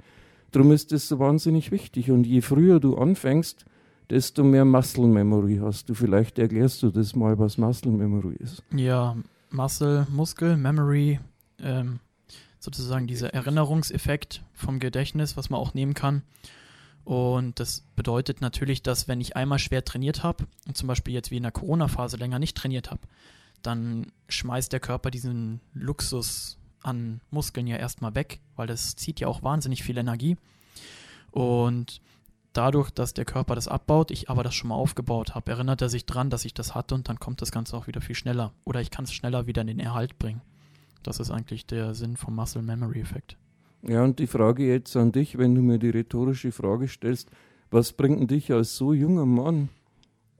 Darum 0.51 0.71
ist 0.71 0.91
das 0.91 1.07
so 1.07 1.19
wahnsinnig 1.19 1.71
wichtig. 1.71 2.11
Und 2.11 2.25
je 2.27 2.41
früher 2.41 2.79
du 2.79 2.95
anfängst, 2.97 3.65
desto 4.09 4.43
mehr 4.43 4.65
Muscle 4.65 5.07
Memory 5.07 5.59
hast 5.61 5.89
du. 5.89 5.93
Vielleicht 5.93 6.37
erklärst 6.37 6.83
du 6.83 6.91
das 6.91 7.15
mal, 7.15 7.37
was 7.39 7.57
Muscle 7.57 7.91
Memory 7.91 8.35
ist. 8.39 8.61
Ja, 8.75 9.15
Muscle, 9.51 10.05
Muskel, 10.13 10.57
Memory, 10.57 11.19
ähm, 11.63 11.99
sozusagen 12.65 13.07
dieser 13.07 13.33
Erinnerungseffekt 13.33 14.43
vom 14.53 14.79
Gedächtnis, 14.79 15.37
was 15.37 15.49
man 15.49 15.59
auch 15.59 15.73
nehmen 15.73 15.93
kann. 15.93 16.23
Und 17.05 17.59
das 17.59 17.85
bedeutet 17.95 18.41
natürlich, 18.41 18.81
dass 18.81 19.07
wenn 19.07 19.21
ich 19.21 19.35
einmal 19.35 19.59
schwer 19.59 19.85
trainiert 19.85 20.23
habe 20.23 20.47
und 20.67 20.75
zum 20.75 20.87
Beispiel 20.87 21.13
jetzt 21.13 21.31
wie 21.31 21.37
in 21.37 21.43
der 21.43 21.51
Corona-Phase 21.51 22.17
länger 22.17 22.39
nicht 22.39 22.57
trainiert 22.57 22.89
habe, 22.89 23.01
dann 23.61 24.11
schmeißt 24.27 24.73
der 24.73 24.79
Körper 24.79 25.11
diesen 25.11 25.61
Luxus 25.73 26.57
an 26.81 27.21
Muskeln 27.29 27.67
ja 27.67 27.77
erstmal 27.77 28.15
weg, 28.15 28.39
weil 28.55 28.67
das 28.67 28.95
zieht 28.95 29.19
ja 29.19 29.27
auch 29.27 29.43
wahnsinnig 29.43 29.83
viel 29.83 29.97
Energie. 29.97 30.37
Und 31.31 32.01
dadurch, 32.53 32.89
dass 32.89 33.13
der 33.13 33.25
Körper 33.25 33.53
das 33.53 33.67
abbaut, 33.67 34.09
ich 34.11 34.29
aber 34.29 34.43
das 34.43 34.55
schon 34.55 34.69
mal 34.69 34.75
aufgebaut 34.75 35.35
habe, 35.35 35.51
erinnert 35.51 35.81
er 35.81 35.89
sich 35.89 36.05
dran, 36.05 36.29
dass 36.29 36.45
ich 36.45 36.53
das 36.53 36.73
hatte 36.73 36.95
und 36.95 37.09
dann 37.09 37.19
kommt 37.19 37.41
das 37.41 37.51
Ganze 37.51 37.77
auch 37.77 37.87
wieder 37.87 38.01
viel 38.01 38.15
schneller. 38.15 38.53
Oder 38.63 38.81
ich 38.81 38.89
kann 38.89 39.05
es 39.05 39.13
schneller 39.13 39.45
wieder 39.45 39.61
in 39.61 39.67
den 39.67 39.79
Erhalt 39.79 40.17
bringen. 40.17 40.41
Das 41.05 41.19
ist 41.19 41.29
eigentlich 41.29 41.67
der 41.67 41.93
Sinn 41.93 42.17
vom 42.17 42.35
Muscle 42.35 42.63
Memory 42.63 42.99
Effekt. 42.99 43.37
Ja, 43.83 44.03
und 44.03 44.17
die 44.17 44.25
Frage 44.25 44.65
jetzt 44.65 44.95
an 44.97 45.11
dich, 45.11 45.37
wenn 45.37 45.53
du 45.53 45.61
mir 45.61 45.77
die 45.77 45.91
rhetorische 45.91 46.51
Frage 46.51 46.87
stellst, 46.87 47.29
was 47.69 47.93
bringt 47.93 48.19
denn 48.19 48.27
dich 48.27 48.51
als 48.51 48.75
so 48.75 48.91
junger 48.93 49.27
Mann 49.27 49.69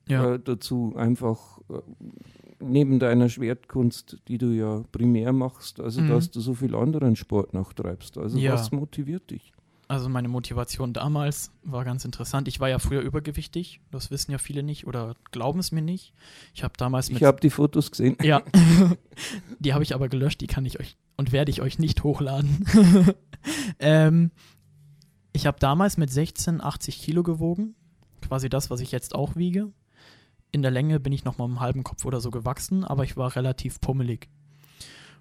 ja. 0.08 0.34
äh, 0.34 0.40
dazu, 0.40 0.94
einfach 0.96 1.60
äh, 1.70 1.82
neben 2.60 2.98
deiner 2.98 3.30
Schwertkunst, 3.30 4.18
die 4.28 4.40
du 4.40 4.48
ja 4.48 4.84
primär 4.92 5.34
machst, 5.34 5.80
also 5.80 6.02
mhm. 6.02 6.10
dass 6.10 6.32
du 6.32 6.40
so 6.40 6.56
viel 6.56 6.74
anderen 6.74 7.16
Sport 7.16 7.54
noch 7.54 7.74
treibst? 7.74 8.18
Also 8.18 8.40
ja. 8.40 8.54
was 8.54 8.72
motiviert 8.72 9.30
dich? 9.30 9.54
Also 9.88 10.10
meine 10.10 10.28
Motivation 10.28 10.94
damals 10.94 11.52
war 11.64 11.86
ganz 11.86 12.06
interessant. 12.06 12.48
Ich 12.48 12.60
war 12.60 12.70
ja 12.70 12.80
früher 12.80 13.02
übergewichtig, 13.02 13.82
das 13.92 14.10
wissen 14.10 14.32
ja 14.32 14.40
viele 14.40 14.64
nicht 14.64 14.88
oder 14.88 15.16
glauben 15.32 15.60
es 15.60 15.72
mir 15.72 15.82
nicht. 15.82 16.14
Ich 16.54 16.64
habe 16.64 16.74
damals 16.78 17.10
mit 17.10 17.18
Ich 17.18 17.24
habe 17.24 17.40
die 17.40 17.52
Fotos 17.52 17.92
gesehen. 17.92 18.18
Ja. 18.22 18.42
die 19.60 19.74
habe 19.74 19.84
ich 19.84 19.94
aber 19.94 20.10
gelöscht, 20.10 20.42
die 20.42 20.48
kann 20.48 20.66
ich 20.66 20.80
euch 20.80 20.98
und 21.18 21.32
werde 21.32 21.52
ich 21.52 21.62
euch 21.62 21.78
nicht 21.78 22.04
hochladen. 22.04 22.66
ähm, 23.80 24.32
ich 25.34 25.46
habe 25.46 25.60
damals 25.60 25.98
mit 25.98 26.10
16 26.10 26.62
80 26.62 27.02
Kilo 27.02 27.22
gewogen, 27.22 27.76
quasi 28.22 28.50
das, 28.50 28.72
was 28.72 28.80
ich 28.80 28.92
jetzt 28.92 29.14
auch 29.14 29.36
wiege. 29.36 29.72
In 30.52 30.62
der 30.62 30.72
Länge 30.72 31.00
bin 31.00 31.14
ich 31.14 31.26
noch 31.26 31.38
mal 31.38 31.46
einen 31.46 31.60
halben 31.60 31.84
Kopf 31.84 32.06
oder 32.06 32.22
so 32.22 32.32
gewachsen, 32.32 32.84
aber 32.86 33.04
ich 33.04 33.18
war 33.18 33.36
relativ 33.36 33.82
pummelig. 33.82 34.30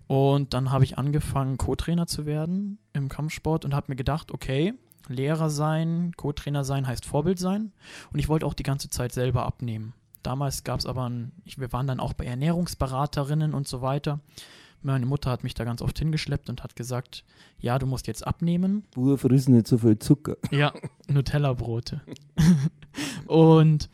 Und 0.07 0.53
dann 0.53 0.71
habe 0.71 0.85
ich 0.85 0.99
angefangen, 0.99 1.57
Co-Trainer 1.57 2.07
zu 2.07 2.27
werden 2.27 2.79
im 2.93 3.09
Kampfsport 3.09 3.65
und 3.65 3.75
habe 3.75 3.87
mir 3.89 3.97
gedacht, 3.97 4.33
okay, 4.33 4.75
Lehrer 5.09 5.51
sein, 5.51 6.13
Co-Trainer 6.17 6.65
sein 6.65 6.87
heißt 6.87 7.05
Vorbild 7.05 7.39
sein. 7.39 7.73
Und 8.13 8.19
ich 8.19 8.29
wollte 8.29 8.47
auch 8.47 8.55
die 8.55 8.63
ganze 8.63 8.89
Zeit 8.89 9.13
selber 9.13 9.45
abnehmen. 9.45 9.95
Damals 10.23 10.65
gab 10.65 10.81
es 10.81 10.87
aber, 10.87 11.09
ein, 11.09 11.33
wir 11.45 11.73
waren 11.73 11.87
dann 11.87 12.01
auch 12.01 12.15
bei 12.15 12.25
Ernährungsberaterinnen 12.25 13.53
und 13.53 13.69
so 13.69 13.83
weiter. 13.83 14.21
Meine 14.81 15.07
Mutter 15.07 15.31
hat 15.31 15.45
mich 15.45 15.55
da 15.55 15.65
ganz 15.65 15.81
oft 15.83 15.99
hingeschleppt 15.99 16.49
und 16.49 16.63
hat 16.63 16.77
gesagt, 16.77 17.25
ja, 17.59 17.79
du 17.79 17.87
musst 17.87 18.07
jetzt 18.07 18.27
abnehmen. 18.27 18.85
Bur, 18.93 19.19
friss 19.19 19.49
nicht 19.49 19.67
so 19.67 19.79
viel 19.79 19.99
Zucker. 19.99 20.37
Ja, 20.51 20.73
Nutella-Brote. 21.09 22.03
und 23.27 23.91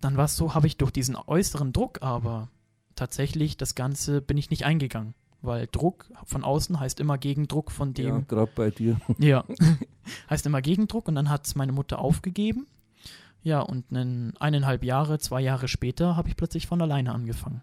dann 0.00 0.16
war 0.16 0.26
es 0.26 0.36
so, 0.36 0.54
habe 0.54 0.66
ich 0.66 0.76
durch 0.76 0.90
diesen 0.90 1.16
äußeren 1.16 1.72
Druck 1.72 2.02
aber 2.02 2.48
tatsächlich 2.94 3.56
das 3.56 3.74
Ganze 3.74 4.22
bin 4.22 4.38
ich 4.38 4.50
nicht 4.50 4.64
eingegangen 4.64 5.14
weil 5.42 5.68
Druck 5.70 6.06
von 6.24 6.44
außen 6.44 6.78
heißt 6.78 7.00
immer 7.00 7.18
Gegendruck 7.18 7.70
von 7.70 7.94
dem. 7.94 8.08
Ja, 8.08 8.18
gerade 8.26 8.52
bei 8.54 8.70
dir. 8.70 9.00
Ja, 9.18 9.44
heißt 10.30 10.46
immer 10.46 10.62
Gegendruck 10.62 11.08
und 11.08 11.14
dann 11.14 11.30
hat 11.30 11.46
es 11.46 11.54
meine 11.54 11.72
Mutter 11.72 11.98
aufgegeben. 11.98 12.66
Ja, 13.42 13.60
und 13.60 13.84
einen, 13.90 14.36
eineinhalb 14.38 14.82
Jahre, 14.82 15.18
zwei 15.18 15.40
Jahre 15.40 15.68
später 15.68 16.16
habe 16.16 16.28
ich 16.28 16.36
plötzlich 16.36 16.66
von 16.66 16.82
alleine 16.82 17.14
angefangen. 17.14 17.62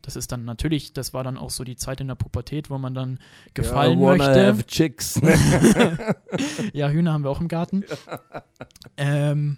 Das 0.00 0.16
ist 0.16 0.32
dann 0.32 0.44
natürlich, 0.44 0.92
das 0.92 1.14
war 1.14 1.24
dann 1.24 1.38
auch 1.38 1.50
so 1.50 1.64
die 1.64 1.76
Zeit 1.76 2.00
in 2.00 2.08
der 2.08 2.14
Pubertät, 2.14 2.68
wo 2.68 2.76
man 2.76 2.94
dann 2.94 3.18
gefallen 3.54 4.00
ja, 4.00 4.06
möchte. 4.06 4.46
Have 4.46 4.66
chicks. 4.66 5.20
ja, 6.74 6.88
Hühner 6.88 7.12
haben 7.14 7.24
wir 7.24 7.30
auch 7.30 7.40
im 7.40 7.48
Garten. 7.48 7.84
Ähm, 8.98 9.56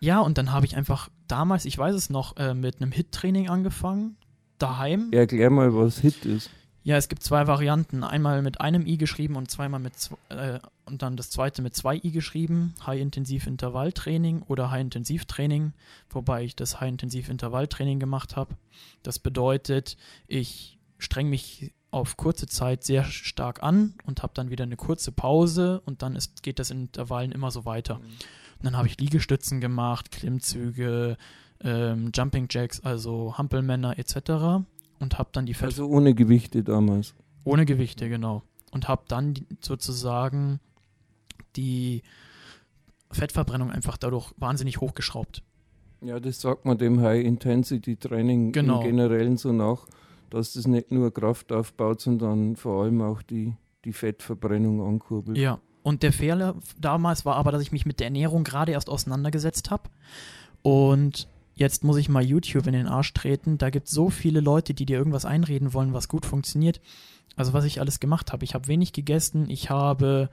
ja, 0.00 0.18
und 0.18 0.38
dann 0.38 0.50
habe 0.50 0.66
ich 0.66 0.76
einfach 0.76 1.08
damals, 1.28 1.64
ich 1.64 1.78
weiß 1.78 1.94
es 1.94 2.10
noch, 2.10 2.36
äh, 2.36 2.54
mit 2.54 2.80
einem 2.80 2.90
Hit-Training 2.90 3.48
angefangen 3.48 4.16
daheim. 4.62 5.08
Erklär 5.12 5.50
mal, 5.50 5.74
was 5.74 5.98
Hit 5.98 6.24
ist. 6.24 6.50
Ja, 6.84 6.96
es 6.96 7.08
gibt 7.08 7.22
zwei 7.22 7.46
Varianten. 7.46 8.02
Einmal 8.02 8.42
mit 8.42 8.60
einem 8.60 8.86
i 8.86 8.96
geschrieben 8.96 9.36
und 9.36 9.50
zweimal 9.50 9.78
mit 9.78 9.92
äh, 10.30 10.58
und 10.84 11.02
dann 11.02 11.16
das 11.16 11.30
zweite 11.30 11.62
mit 11.62 11.76
zwei 11.76 11.96
i 11.96 12.10
geschrieben. 12.10 12.74
High-Intensiv-Intervalltraining 12.84 14.42
oder 14.42 14.70
High-Intensiv-Training, 14.70 15.74
wobei 16.10 16.44
ich 16.44 16.56
das 16.56 16.80
High-Intensiv-Intervalltraining 16.80 18.00
gemacht 18.00 18.36
habe. 18.36 18.56
Das 19.04 19.20
bedeutet, 19.20 19.96
ich 20.26 20.78
streng 20.98 21.28
mich 21.28 21.72
auf 21.92 22.16
kurze 22.16 22.46
Zeit 22.46 22.84
sehr 22.84 23.04
stark 23.04 23.62
an 23.62 23.94
und 24.04 24.22
habe 24.22 24.32
dann 24.34 24.50
wieder 24.50 24.64
eine 24.64 24.76
kurze 24.76 25.12
Pause 25.12 25.82
und 25.84 26.02
dann 26.02 26.16
ist, 26.16 26.42
geht 26.42 26.58
das 26.58 26.70
in 26.70 26.84
Intervallen 26.84 27.32
immer 27.32 27.50
so 27.50 27.64
weiter. 27.64 27.98
Mhm. 27.98 28.04
Und 28.04 28.64
dann 28.64 28.76
habe 28.76 28.88
ich 28.88 28.98
Liegestützen 28.98 29.60
gemacht, 29.60 30.10
Klimmzüge, 30.10 31.16
ähm, 31.64 32.10
Jumping 32.14 32.46
Jacks, 32.50 32.80
also 32.80 33.36
Hampelmänner 33.36 33.98
etc. 33.98 34.64
Und 34.98 35.18
habe 35.18 35.30
dann 35.32 35.46
die 35.46 35.54
Fett 35.54 35.66
Also 35.66 35.86
ohne 35.86 36.14
Gewichte 36.14 36.62
damals. 36.62 37.14
Ohne 37.44 37.66
Gewichte, 37.66 38.08
genau. 38.08 38.42
Und 38.70 38.88
habe 38.88 39.02
dann 39.08 39.34
sozusagen 39.60 40.60
die 41.56 42.02
Fettverbrennung 43.10 43.70
einfach 43.70 43.96
dadurch 43.96 44.32
wahnsinnig 44.38 44.80
hochgeschraubt. 44.80 45.42
Ja, 46.00 46.18
das 46.18 46.40
sagt 46.40 46.64
man 46.64 46.78
dem 46.78 47.00
High-Intensity-Training 47.00 48.52
genau. 48.52 48.80
im 48.80 48.86
Generellen 48.86 49.36
so 49.36 49.52
nach, 49.52 49.86
dass 50.30 50.54
das 50.54 50.66
nicht 50.66 50.90
nur 50.90 51.12
Kraft 51.12 51.52
aufbaut, 51.52 52.00
sondern 52.00 52.56
vor 52.56 52.82
allem 52.82 53.02
auch 53.02 53.22
die, 53.22 53.54
die 53.84 53.92
Fettverbrennung 53.92 54.80
ankurbelt. 54.80 55.38
Ja, 55.38 55.60
und 55.82 56.02
der 56.02 56.12
Fehler 56.12 56.56
damals 56.80 57.24
war 57.24 57.36
aber, 57.36 57.52
dass 57.52 57.62
ich 57.62 57.72
mich 57.72 57.86
mit 57.86 58.00
der 58.00 58.06
Ernährung 58.06 58.42
gerade 58.44 58.72
erst 58.72 58.88
auseinandergesetzt 58.88 59.70
habe 59.70 59.90
und 60.62 61.28
jetzt 61.62 61.84
muss 61.84 61.96
ich 61.96 62.08
mal 62.08 62.24
YouTube 62.24 62.66
in 62.66 62.72
den 62.72 62.88
Arsch 62.88 63.14
treten. 63.14 63.56
Da 63.56 63.70
gibt 63.70 63.86
es 63.86 63.94
so 63.94 64.10
viele 64.10 64.40
Leute, 64.40 64.74
die 64.74 64.84
dir 64.84 64.98
irgendwas 64.98 65.24
einreden 65.24 65.72
wollen, 65.72 65.94
was 65.94 66.08
gut 66.08 66.26
funktioniert. 66.26 66.80
Also 67.36 67.52
was 67.52 67.64
ich 67.64 67.80
alles 67.80 68.00
gemacht 68.00 68.32
habe. 68.32 68.44
Ich 68.44 68.54
habe 68.54 68.66
wenig 68.66 68.92
gegessen. 68.92 69.48
Ich 69.48 69.70
habe 69.70 70.28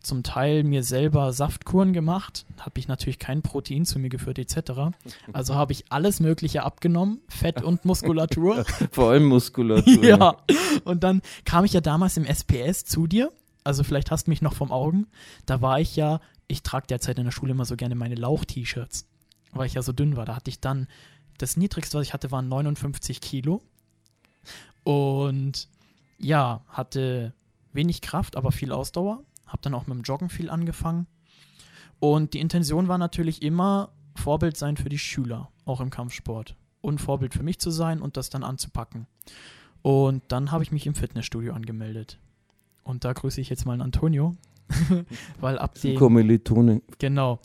zum 0.00 0.22
Teil 0.22 0.62
mir 0.62 0.82
selber 0.82 1.32
Saftkuren 1.32 1.94
gemacht. 1.94 2.44
Habe 2.58 2.78
ich 2.78 2.86
natürlich 2.86 3.18
kein 3.18 3.40
Protein 3.40 3.86
zu 3.86 3.98
mir 3.98 4.10
geführt 4.10 4.38
etc. 4.38 4.94
Also 5.32 5.54
habe 5.54 5.72
ich 5.72 5.90
alles 5.90 6.20
Mögliche 6.20 6.64
abgenommen. 6.64 7.20
Fett 7.28 7.62
und 7.62 7.86
Muskulatur. 7.86 8.64
Vor 8.90 9.10
allem 9.10 9.24
Muskulatur. 9.24 10.04
ja. 10.04 10.36
Und 10.84 11.02
dann 11.02 11.22
kam 11.46 11.64
ich 11.64 11.72
ja 11.72 11.80
damals 11.80 12.18
im 12.18 12.26
SPS 12.26 12.84
zu 12.84 13.06
dir. 13.06 13.32
Also 13.64 13.84
vielleicht 13.84 14.10
hast 14.10 14.26
du 14.26 14.32
mich 14.32 14.42
noch 14.42 14.52
vom 14.52 14.70
Augen. 14.70 15.06
Da 15.46 15.62
war 15.62 15.80
ich 15.80 15.96
ja, 15.96 16.20
ich 16.46 16.62
trage 16.62 16.88
derzeit 16.88 17.18
in 17.18 17.24
der 17.24 17.32
Schule 17.32 17.52
immer 17.52 17.64
so 17.64 17.76
gerne 17.76 17.94
meine 17.94 18.16
Lauch-T-Shirts 18.16 19.06
weil 19.52 19.66
ich 19.66 19.74
ja 19.74 19.82
so 19.82 19.92
dünn 19.92 20.16
war. 20.16 20.24
Da 20.24 20.36
hatte 20.36 20.50
ich 20.50 20.60
dann, 20.60 20.88
das 21.38 21.56
niedrigste, 21.56 21.98
was 21.98 22.06
ich 22.06 22.12
hatte, 22.12 22.30
waren 22.30 22.48
59 22.48 23.20
Kilo. 23.20 23.62
Und 24.84 25.68
ja, 26.18 26.62
hatte 26.68 27.34
wenig 27.72 28.00
Kraft, 28.00 28.36
aber 28.36 28.52
viel 28.52 28.72
Ausdauer. 28.72 29.22
Hab 29.46 29.62
dann 29.62 29.74
auch 29.74 29.86
mit 29.86 29.96
dem 29.96 30.02
Joggen 30.02 30.28
viel 30.28 30.50
angefangen. 30.50 31.06
Und 32.00 32.34
die 32.34 32.40
Intention 32.40 32.88
war 32.88 32.98
natürlich 32.98 33.42
immer, 33.42 33.90
Vorbild 34.16 34.56
sein 34.56 34.76
für 34.76 34.88
die 34.88 34.98
Schüler, 34.98 35.50
auch 35.64 35.80
im 35.80 35.90
Kampfsport. 35.90 36.56
Und 36.80 37.00
Vorbild 37.00 37.32
für 37.32 37.42
mich 37.42 37.58
zu 37.60 37.70
sein 37.70 38.00
und 38.00 38.16
das 38.16 38.28
dann 38.28 38.42
anzupacken. 38.42 39.06
Und 39.82 40.22
dann 40.28 40.50
habe 40.50 40.64
ich 40.64 40.72
mich 40.72 40.86
im 40.86 40.94
Fitnessstudio 40.94 41.52
angemeldet. 41.54 42.18
Und 42.82 43.04
da 43.04 43.12
grüße 43.12 43.40
ich 43.40 43.48
jetzt 43.48 43.66
mal 43.66 43.80
Antonio. 43.80 44.34
weil 45.40 45.58
ab 45.58 45.74
dem. 45.80 45.96
Kommilitone. 45.96 46.82
Genau 46.98 47.40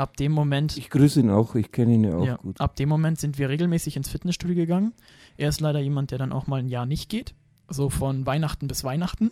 ab 0.00 0.16
dem 0.16 0.32
Moment. 0.32 0.76
Ich 0.76 0.90
grüße 0.90 1.20
ihn 1.20 1.30
auch, 1.30 1.54
ich 1.54 1.70
kenne 1.72 1.94
ihn 1.94 2.04
ja 2.04 2.16
auch 2.16 2.26
ja, 2.26 2.36
gut. 2.36 2.60
Ab 2.60 2.74
dem 2.76 2.88
Moment 2.88 3.20
sind 3.20 3.38
wir 3.38 3.48
regelmäßig 3.48 3.96
ins 3.96 4.08
Fitnessstudio 4.08 4.56
gegangen. 4.56 4.94
Er 5.36 5.50
ist 5.50 5.60
leider 5.60 5.78
jemand, 5.80 6.10
der 6.10 6.18
dann 6.18 6.32
auch 6.32 6.46
mal 6.46 6.60
ein 6.60 6.68
Jahr 6.68 6.86
nicht 6.86 7.10
geht. 7.10 7.34
So 7.68 7.88
von 7.88 8.26
Weihnachten 8.26 8.66
bis 8.66 8.82
Weihnachten. 8.82 9.30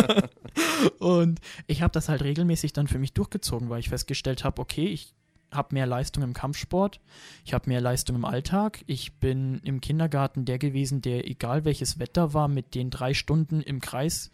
und 1.00 1.40
ich 1.66 1.82
habe 1.82 1.90
das 1.90 2.08
halt 2.08 2.22
regelmäßig 2.22 2.72
dann 2.72 2.86
für 2.86 3.00
mich 3.00 3.14
durchgezogen, 3.14 3.68
weil 3.68 3.80
ich 3.80 3.88
festgestellt 3.88 4.44
habe, 4.44 4.60
okay, 4.60 4.86
ich 4.86 5.14
habe 5.50 5.74
mehr 5.74 5.86
Leistung 5.86 6.22
im 6.22 6.34
Kampfsport, 6.34 7.00
ich 7.44 7.52
habe 7.52 7.68
mehr 7.68 7.80
Leistung 7.80 8.14
im 8.16 8.24
Alltag. 8.24 8.84
Ich 8.86 9.14
bin 9.18 9.60
im 9.64 9.80
Kindergarten 9.80 10.44
der 10.44 10.58
gewesen, 10.58 11.02
der 11.02 11.28
egal 11.28 11.64
welches 11.64 11.98
Wetter 11.98 12.32
war, 12.32 12.46
mit 12.46 12.74
den 12.74 12.90
drei 12.90 13.12
Stunden 13.12 13.60
im 13.60 13.80
Kreis 13.80 14.30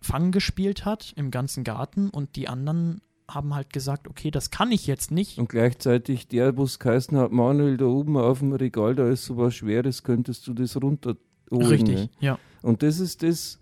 Fangen 0.00 0.32
gespielt 0.32 0.84
hat, 0.84 1.12
im 1.14 1.30
ganzen 1.30 1.62
Garten 1.62 2.10
und 2.10 2.34
die 2.34 2.48
anderen 2.48 3.02
haben 3.34 3.54
halt 3.54 3.72
gesagt, 3.72 4.08
okay, 4.08 4.30
das 4.30 4.50
kann 4.50 4.72
ich 4.72 4.86
jetzt 4.86 5.10
nicht. 5.10 5.38
Und 5.38 5.48
gleichzeitig 5.48 6.28
der 6.28 6.52
Bus 6.52 6.78
geheißen 6.78 7.16
hat, 7.16 7.32
Manuel, 7.32 7.76
da 7.76 7.86
oben 7.86 8.16
auf 8.16 8.40
dem 8.40 8.52
Regal, 8.52 8.94
da 8.94 9.08
ist 9.08 9.24
sowas 9.24 9.54
Schweres, 9.54 10.02
könntest 10.02 10.46
du 10.46 10.54
das 10.54 10.80
runterholen. 10.80 11.18
Richtig, 11.50 11.94
ne? 11.96 12.10
ja. 12.20 12.38
Und 12.62 12.82
das 12.82 13.00
ist 13.00 13.22
das, 13.22 13.58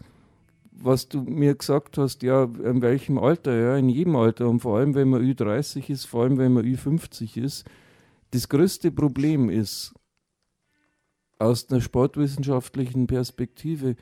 was 0.73 1.09
du 1.09 1.23
mir 1.23 1.55
gesagt 1.55 1.99
hast, 1.99 2.23
ja, 2.23 2.45
in 2.45 2.83
welchem 2.83 3.19
Alter, 3.19 3.55
ja, 3.55 3.77
in 3.77 3.89
jedem 3.89 4.17
Alter 4.17 4.49
und 4.49 4.61
vor 4.61 4.79
allem, 4.79 4.95
wenn 4.95 5.11
man 5.11 5.23
Ü30 5.23 5.91
ist, 5.91 6.07
vor 6.07 6.23
allem, 6.23 6.39
wenn 6.39 6.53
man 6.53 6.65
Ü50 6.65 7.41
ist, 7.41 7.65
das 8.31 8.49
größte 8.49 8.91
Problem 8.91 9.51
ist, 9.51 9.93
aus 11.39 11.71
einer 11.71 11.81
sportwissenschaftlichen 11.81 13.07
Perspektive, 13.07 13.97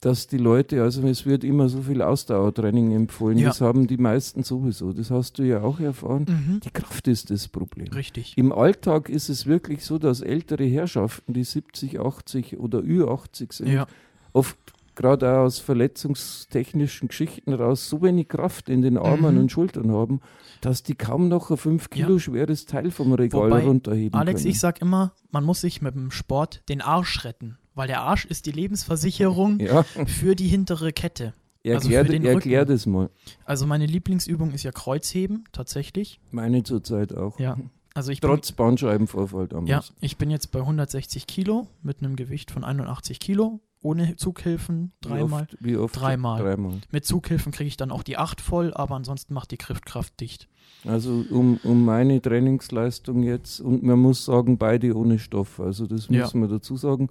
dass 0.00 0.26
die 0.26 0.38
Leute, 0.38 0.82
also 0.82 1.06
es 1.06 1.26
wird 1.26 1.44
immer 1.44 1.68
so 1.68 1.82
viel 1.82 2.00
Ausdauertraining 2.00 2.92
empfohlen, 2.92 3.36
Ja. 3.36 3.48
das 3.48 3.60
haben 3.60 3.86
die 3.86 3.98
meisten 3.98 4.42
sowieso, 4.42 4.92
das 4.94 5.10
hast 5.10 5.38
du 5.38 5.42
ja 5.42 5.60
auch 5.62 5.78
erfahren. 5.78 6.24
Mhm. 6.26 6.60
Die 6.60 6.70
Kraft 6.70 7.06
ist 7.06 7.30
das 7.30 7.48
Problem. 7.48 7.88
Richtig. 7.88 8.32
Im 8.38 8.50
Alltag 8.52 9.10
ist 9.10 9.28
es 9.28 9.44
wirklich 9.46 9.84
so, 9.84 9.98
dass 9.98 10.22
ältere 10.22 10.64
Herrschaften, 10.64 11.34
die 11.34 11.44
70, 11.44 12.00
80 12.00 12.58
oder 12.58 12.78
Ü80 12.80 13.52
sind, 13.52 13.68
Ja, 13.68 13.86
oft 14.32 14.56
gerade 14.94 15.30
auch 15.32 15.44
aus 15.44 15.58
verletzungstechnischen 15.58 17.08
Geschichten 17.08 17.52
raus 17.52 17.88
so 17.88 18.02
wenig 18.02 18.28
Kraft 18.28 18.68
in 18.68 18.82
den 18.82 18.96
Armen 18.98 19.34
Mhm. 19.34 19.40
und 19.42 19.52
Schultern 19.52 19.92
haben, 19.92 20.20
dass 20.60 20.82
die 20.82 20.94
kaum 20.94 21.28
noch 21.28 21.50
ein 21.50 21.56
5 21.56 21.90
Kilo 21.90 22.14
Ja. 22.14 22.18
schweres 22.18 22.66
Teil 22.66 22.90
vom 22.90 23.12
Regal 23.12 23.50
Wobei, 23.50 23.64
runterheben 23.64 24.18
Alex, 24.18 24.42
können. 24.42 24.50
ich 24.52 24.60
sag 24.60 24.80
immer, 24.82 25.12
man 25.30 25.44
muss 25.44 25.60
sich 25.62 25.80
mit 25.80 25.94
dem 25.94 26.10
Sport 26.10 26.62
den 26.68 26.80
Arsch 26.80 27.24
retten, 27.24 27.56
weil 27.74 27.86
der 27.88 28.02
Arsch 28.02 28.24
ist 28.24 28.46
die 28.46 28.52
Lebensversicherung 28.52 29.60
ja, 29.60 29.82
für 29.82 30.34
die 30.34 30.48
hintere 30.48 30.92
Kette. 30.92 31.34
Also 31.66 31.90
erklär, 31.90 32.04
den 32.04 32.24
erklär 32.24 32.64
das 32.64 32.86
mal. 32.86 33.10
Also 33.44 33.66
meine 33.66 33.84
Lieblingsübung 33.86 34.52
ist 34.52 34.62
ja 34.62 34.72
Kreuzheben, 34.72 35.44
tatsächlich. 35.52 36.18
Meine 36.30 36.62
zurzeit 36.62 37.14
auch. 37.14 37.38
Ja. 37.38 37.58
Also 37.92 38.12
ich 38.12 38.20
bin, 38.20 38.30
Trotz 38.30 38.52
Bandscheibenvorfall 38.52 39.48
damals. 39.48 39.68
ja, 39.68 39.82
ich 40.00 40.16
bin 40.16 40.30
jetzt 40.30 40.52
bei 40.52 40.60
160 40.60 41.26
Kilo 41.26 41.66
mit 41.82 41.98
einem 42.02 42.16
Gewicht 42.16 42.50
von 42.50 42.64
81 42.64 43.18
Kilo, 43.20 43.60
ohne 43.82 44.16
Zughilfen, 44.16 44.92
Wie 45.02 45.08
dreimal. 45.08 45.42
oft, 45.42 45.56
wie 45.60 45.76
oft? 45.76 45.96
Dreimal. 46.00 46.40
Dreimal. 46.42 46.78
Mit 46.92 47.04
Zughilfen 47.04 47.50
kriege 47.52 47.68
ich 47.68 47.76
dann 47.76 47.90
auch 47.90 48.04
die 48.04 48.16
8 48.16 48.40
voll, 48.40 48.72
aber 48.72 48.94
ansonsten 48.94 49.34
macht 49.34 49.50
die 49.50 49.58
Griffkraft 49.58 50.18
dicht. 50.20 50.48
Also 50.86 51.24
um, 51.30 51.58
um 51.64 51.84
meine 51.84 52.22
Trainingsleistung 52.22 53.22
jetzt, 53.22 53.60
und 53.60 53.82
man 53.82 53.98
muss 53.98 54.24
sagen, 54.24 54.56
beide 54.56 54.96
ohne 54.96 55.18
Stoff. 55.18 55.60
Also 55.60 55.86
das 55.86 56.08
Ja. 56.08 56.22
muss 56.22 56.32
man 56.34 56.48
dazu 56.48 56.76
sagen. 56.76 57.08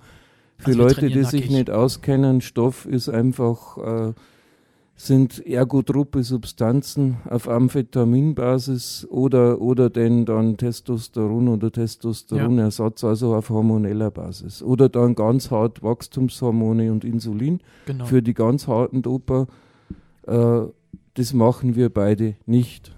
Für 0.60 0.68
Also 0.68 0.80
Leute, 0.80 1.08
die 1.08 1.24
sich 1.24 1.42
nackig. 1.42 1.50
nicht 1.51 1.70
auskennen, 1.72 2.42
Stoff 2.42 2.86
ist 2.86 3.10
einfach, 3.10 3.78
äh, 4.10 4.13
sind 4.96 5.46
ergotrope 5.48 6.24
Substanzen 6.24 7.18
auf 7.30 7.48
Amphetaminbasis 7.48 9.08
oder, 9.10 9.62
oder 9.62 9.89
denn 9.89 10.25
dann 10.25 10.58
Testosteron 10.58 11.48
oder 11.48 11.72
Testosteronersatz, 11.72 13.06
also 13.06 13.34
auf 13.36 13.50
hormoneller 13.50 14.12
Basis. 14.12 14.62
Oder 14.62 14.89
dann 14.89 15.16
ganz 15.16 15.50
hart 15.51 15.82
Wachstumshormone 15.82 16.92
und 16.92 17.06
Insulin 17.06 17.62
Genau. 17.86 18.06
für 18.06 18.22
die 18.22 18.34
ganz 18.34 18.68
harten 18.68 19.01
Doper. 19.01 19.48
Äh, 20.28 20.62
das 21.13 21.34
machen 21.34 21.75
wir 21.75 21.89
beide 21.89 22.36
nicht. 22.46 22.92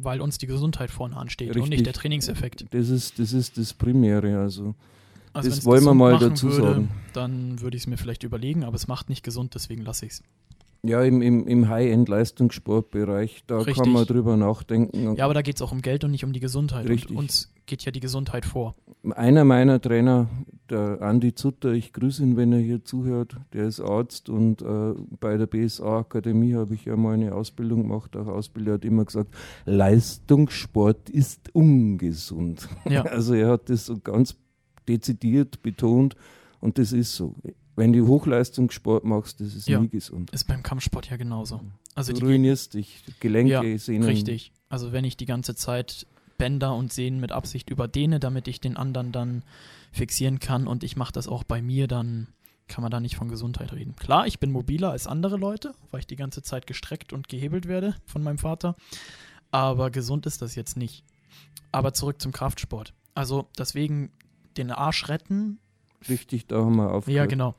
weil 0.00 0.20
uns 0.20 0.38
die 0.38 0.46
Gesundheit 0.46 0.92
vorne 0.92 1.16
ansteht 1.16 1.48
und 1.48 1.54
Richtig. 1.56 1.70
nicht 1.70 1.86
der 1.86 1.92
Trainingseffekt. 1.92 2.66
Das 2.70 2.88
ist 2.88 3.18
das, 3.18 3.32
ist 3.32 3.58
das 3.58 3.74
Primäre. 3.74 4.38
Also. 4.38 4.76
Also 5.32 5.50
Das 5.50 5.64
wollen 5.64 5.84
wir 5.84 5.94
mal 5.94 6.18
dazu 6.18 6.50
würde, 6.50 6.62
sagen. 6.62 6.90
Dann 7.12 7.60
würde 7.60 7.76
ich 7.76 7.84
es 7.84 7.86
mir 7.86 7.96
vielleicht 7.96 8.24
überlegen, 8.24 8.64
aber 8.64 8.76
es 8.76 8.88
macht 8.88 9.08
nicht 9.08 9.22
gesund, 9.22 9.54
deswegen 9.54 9.82
lasse 9.82 10.06
ich 10.06 10.12
es. 10.12 10.22
Ja, 10.82 11.02
im, 11.02 11.22
im, 11.22 11.46
im 11.48 11.68
High-End-Leistungssportbereich, 11.68 13.42
da 13.46 13.58
Richtig. 13.58 13.76
kann 13.76 13.92
man 13.92 14.04
drüber 14.04 14.36
nachdenken. 14.36 15.16
Ja, 15.16 15.24
aber 15.24 15.34
da 15.34 15.42
geht 15.42 15.56
es 15.56 15.62
auch 15.62 15.72
um 15.72 15.82
Geld 15.82 16.04
und 16.04 16.12
nicht 16.12 16.24
um 16.24 16.32
die 16.32 16.40
Gesundheit. 16.40 16.88
Richtig. 16.88 17.10
Und 17.10 17.16
uns 17.16 17.52
geht 17.66 17.84
ja 17.84 17.90
die 17.90 18.00
Gesundheit 18.00 18.44
vor. 18.44 18.76
Einer 19.10 19.44
meiner 19.44 19.80
Trainer, 19.80 20.28
der 20.70 21.02
Andi 21.02 21.34
Zutter, 21.34 21.72
ich 21.72 21.92
grüße 21.92 22.22
ihn, 22.22 22.36
wenn 22.36 22.52
er 22.52 22.60
hier 22.60 22.84
zuhört, 22.84 23.36
der 23.52 23.66
ist 23.66 23.80
Arzt 23.80 24.28
und 24.28 24.62
äh, 24.62 24.94
bei 25.20 25.36
der 25.36 25.46
BSA-Akademie 25.46 26.54
habe 26.54 26.74
ich 26.74 26.84
ja 26.84 26.96
mal 26.96 27.14
eine 27.14 27.34
Ausbildung 27.34 27.82
gemacht, 27.82 28.16
auch 28.16 28.26
Ausbilder 28.26 28.74
hat 28.74 28.84
immer 28.84 29.04
gesagt, 29.04 29.34
Leistungssport 29.66 31.10
ist 31.10 31.54
ungesund. 31.54 32.68
Ja. 32.88 33.04
Also 33.18 33.34
er 33.34 33.48
hat 33.48 33.68
das 33.68 33.86
so 33.86 33.98
ganz 33.98 34.36
dezidiert 34.88 35.62
betont 35.62 36.16
und 36.60 36.78
das 36.78 36.92
ist 36.92 37.14
so. 37.14 37.34
Wenn 37.76 37.92
du 37.92 38.06
Hochleistungssport 38.08 39.04
machst, 39.04 39.40
das 39.40 39.54
ist 39.54 39.68
Ja. 39.68 39.78
nie 39.80 39.88
gesund. 39.88 40.30
Ist 40.32 40.48
beim 40.48 40.64
Kampfsport 40.64 41.08
ja 41.10 41.16
genauso. 41.16 41.60
Also 41.94 42.12
du 42.12 42.26
ruinierst 42.26 42.74
dich, 42.74 43.04
Gelenke, 43.20 43.52
Ja, 43.52 43.78
Sehnen. 43.78 44.02
Richtig. 44.04 44.52
Also 44.68 44.90
wenn 44.92 45.04
ich 45.04 45.16
die 45.16 45.26
ganze 45.26 45.54
Zeit 45.54 46.06
Bänder 46.38 46.74
und 46.74 46.92
Sehnen 46.92 47.20
mit 47.20 47.30
Absicht 47.32 47.70
überdehne, 47.70 48.18
damit 48.20 48.48
ich 48.48 48.60
den 48.60 48.76
anderen 48.76 49.12
dann 49.12 49.42
fixieren 49.92 50.38
kann 50.40 50.66
und 50.66 50.82
ich 50.84 50.96
mache 50.96 51.12
das 51.12 51.28
auch 51.28 51.44
bei 51.44 51.62
mir, 51.62 51.86
dann 51.86 52.28
kann 52.66 52.82
man 52.82 52.90
da 52.90 53.00
nicht 53.00 53.16
von 53.16 53.28
Gesundheit 53.28 53.72
reden. 53.72 53.94
Klar, 53.96 54.26
ich 54.26 54.38
bin 54.40 54.50
mobiler 54.52 54.90
als 54.90 55.06
andere 55.06 55.36
Leute, 55.36 55.74
weil 55.90 56.00
ich 56.00 56.06
die 56.06 56.16
ganze 56.16 56.42
Zeit 56.42 56.66
gestreckt 56.66 57.12
und 57.12 57.28
gehebelt 57.28 57.66
werde 57.66 57.94
von 58.06 58.22
meinem 58.22 58.38
Vater. 58.38 58.76
Aber 59.50 59.90
gesund 59.90 60.26
ist 60.26 60.42
das 60.42 60.54
jetzt 60.54 60.76
nicht. 60.76 61.04
Aber 61.72 61.92
zurück 61.94 62.20
zum 62.20 62.32
Kraftsport. 62.32 62.92
Also 63.14 63.46
deswegen 63.58 64.10
den 64.58 64.70
Arsch 64.70 65.08
retten. 65.08 65.58
Richtig, 66.08 66.46
da 66.46 66.64
haben 66.64 66.76
wir 66.76 66.92
aufgehört. 66.92 67.16
Ja, 67.16 67.26
genau. 67.26 67.54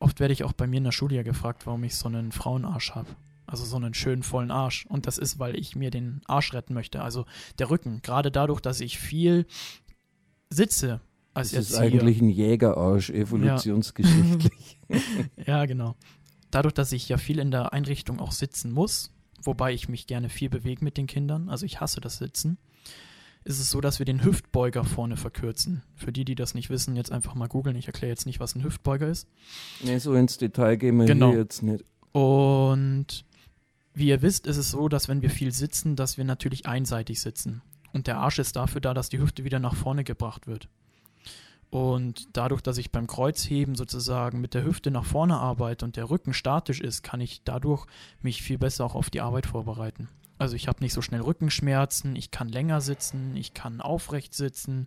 Oft 0.00 0.20
werde 0.20 0.32
ich 0.32 0.44
auch 0.44 0.52
bei 0.52 0.66
mir 0.66 0.78
in 0.78 0.84
der 0.84 0.92
Schule 0.92 1.16
ja 1.16 1.22
gefragt, 1.22 1.66
warum 1.66 1.84
ich 1.84 1.96
so 1.96 2.08
einen 2.08 2.32
Frauenarsch 2.32 2.94
habe. 2.94 3.08
Also 3.46 3.64
so 3.64 3.76
einen 3.76 3.94
schönen 3.94 4.22
vollen 4.22 4.50
Arsch. 4.50 4.86
Und 4.86 5.06
das 5.06 5.18
ist, 5.18 5.38
weil 5.38 5.58
ich 5.58 5.74
mir 5.74 5.90
den 5.90 6.20
Arsch 6.26 6.52
retten 6.52 6.74
möchte. 6.74 7.02
Also 7.02 7.24
der 7.58 7.70
Rücken. 7.70 8.02
Gerade 8.02 8.30
dadurch, 8.30 8.60
dass 8.60 8.80
ich 8.80 8.98
viel 8.98 9.46
sitze 10.50 11.00
als 11.34 11.52
Das 11.52 11.70
ist 11.70 11.76
eigentlich 11.76 12.20
ein 12.20 12.28
Jägerarsch, 12.28 13.10
evolutionsgeschichtlich. 13.10 14.78
Ja, 15.46 15.66
genau. 15.66 15.94
Dadurch, 16.50 16.74
dass 16.74 16.92
ich 16.92 17.08
ja 17.08 17.18
viel 17.18 17.38
in 17.38 17.50
der 17.50 17.72
Einrichtung 17.72 18.20
auch 18.20 18.32
sitzen 18.32 18.72
muss, 18.72 19.12
wobei 19.42 19.72
ich 19.72 19.88
mich 19.88 20.06
gerne 20.06 20.28
viel 20.28 20.48
bewege 20.48 20.84
mit 20.84 20.96
den 20.96 21.06
Kindern, 21.06 21.48
also 21.48 21.66
ich 21.66 21.80
hasse 21.80 22.00
das 22.00 22.18
Sitzen, 22.18 22.58
ist 23.48 23.58
es 23.60 23.70
so, 23.70 23.80
dass 23.80 23.98
wir 23.98 24.06
den 24.06 24.22
Hüftbeuger 24.24 24.84
vorne 24.84 25.16
verkürzen. 25.16 25.82
Für 25.96 26.12
die, 26.12 26.24
die 26.24 26.34
das 26.34 26.54
nicht 26.54 26.68
wissen, 26.70 26.96
jetzt 26.96 27.10
einfach 27.10 27.34
mal 27.34 27.48
googeln. 27.48 27.76
Ich 27.76 27.86
erkläre 27.86 28.10
jetzt 28.10 28.26
nicht, 28.26 28.40
was 28.40 28.54
ein 28.54 28.62
Hüftbeuger 28.62 29.08
ist. 29.08 29.26
nee, 29.82 29.98
so 29.98 30.14
ins 30.14 30.36
Detail 30.36 30.76
gehen 30.76 30.96
wir 30.98 31.06
Genau. 31.06 31.30
hier 31.30 31.38
jetzt 31.38 31.62
nicht. 31.62 31.84
Und 32.12 33.24
wie 33.94 34.08
ihr 34.08 34.22
wisst, 34.22 34.46
ist 34.46 34.58
es 34.58 34.70
so, 34.70 34.88
dass 34.88 35.08
wenn 35.08 35.22
wir 35.22 35.30
viel 35.30 35.52
sitzen, 35.52 35.96
dass 35.96 36.18
wir 36.18 36.24
natürlich 36.24 36.66
einseitig 36.66 37.20
sitzen. 37.20 37.62
Und 37.92 38.06
der 38.06 38.18
Arsch 38.18 38.38
ist 38.38 38.54
dafür 38.56 38.80
da, 38.80 38.92
dass 38.94 39.08
die 39.08 39.18
Hüfte 39.18 39.44
wieder 39.44 39.58
nach 39.58 39.74
vorne 39.74 40.04
gebracht 40.04 40.46
wird. 40.46 40.68
Und 41.70 42.28
dadurch, 42.34 42.60
dass 42.62 42.78
ich 42.78 42.92
beim 42.92 43.06
Kreuzheben 43.06 43.74
sozusagen 43.74 44.40
mit 44.40 44.54
der 44.54 44.64
Hüfte 44.64 44.90
nach 44.90 45.04
vorne 45.04 45.36
arbeite 45.38 45.84
und 45.84 45.96
der 45.96 46.08
Rücken 46.10 46.32
statisch 46.32 46.80
ist, 46.80 47.02
kann 47.02 47.20
ich 47.20 47.42
dadurch 47.44 47.86
mich 48.22 48.42
viel 48.42 48.58
besser 48.58 48.84
auch 48.84 48.94
auf 48.94 49.10
die 49.10 49.20
Arbeit 49.20 49.46
vorbereiten. 49.46 50.08
Also 50.38 50.54
ich 50.56 50.68
habe 50.68 50.82
nicht 50.82 50.92
so 50.94 51.02
schnell 51.02 51.20
Rückenschmerzen, 51.20 52.14
ich 52.16 52.30
kann 52.30 52.48
länger 52.48 52.80
sitzen, 52.80 53.36
ich 53.36 53.54
kann 53.54 53.80
aufrecht 53.80 54.34
sitzen 54.34 54.86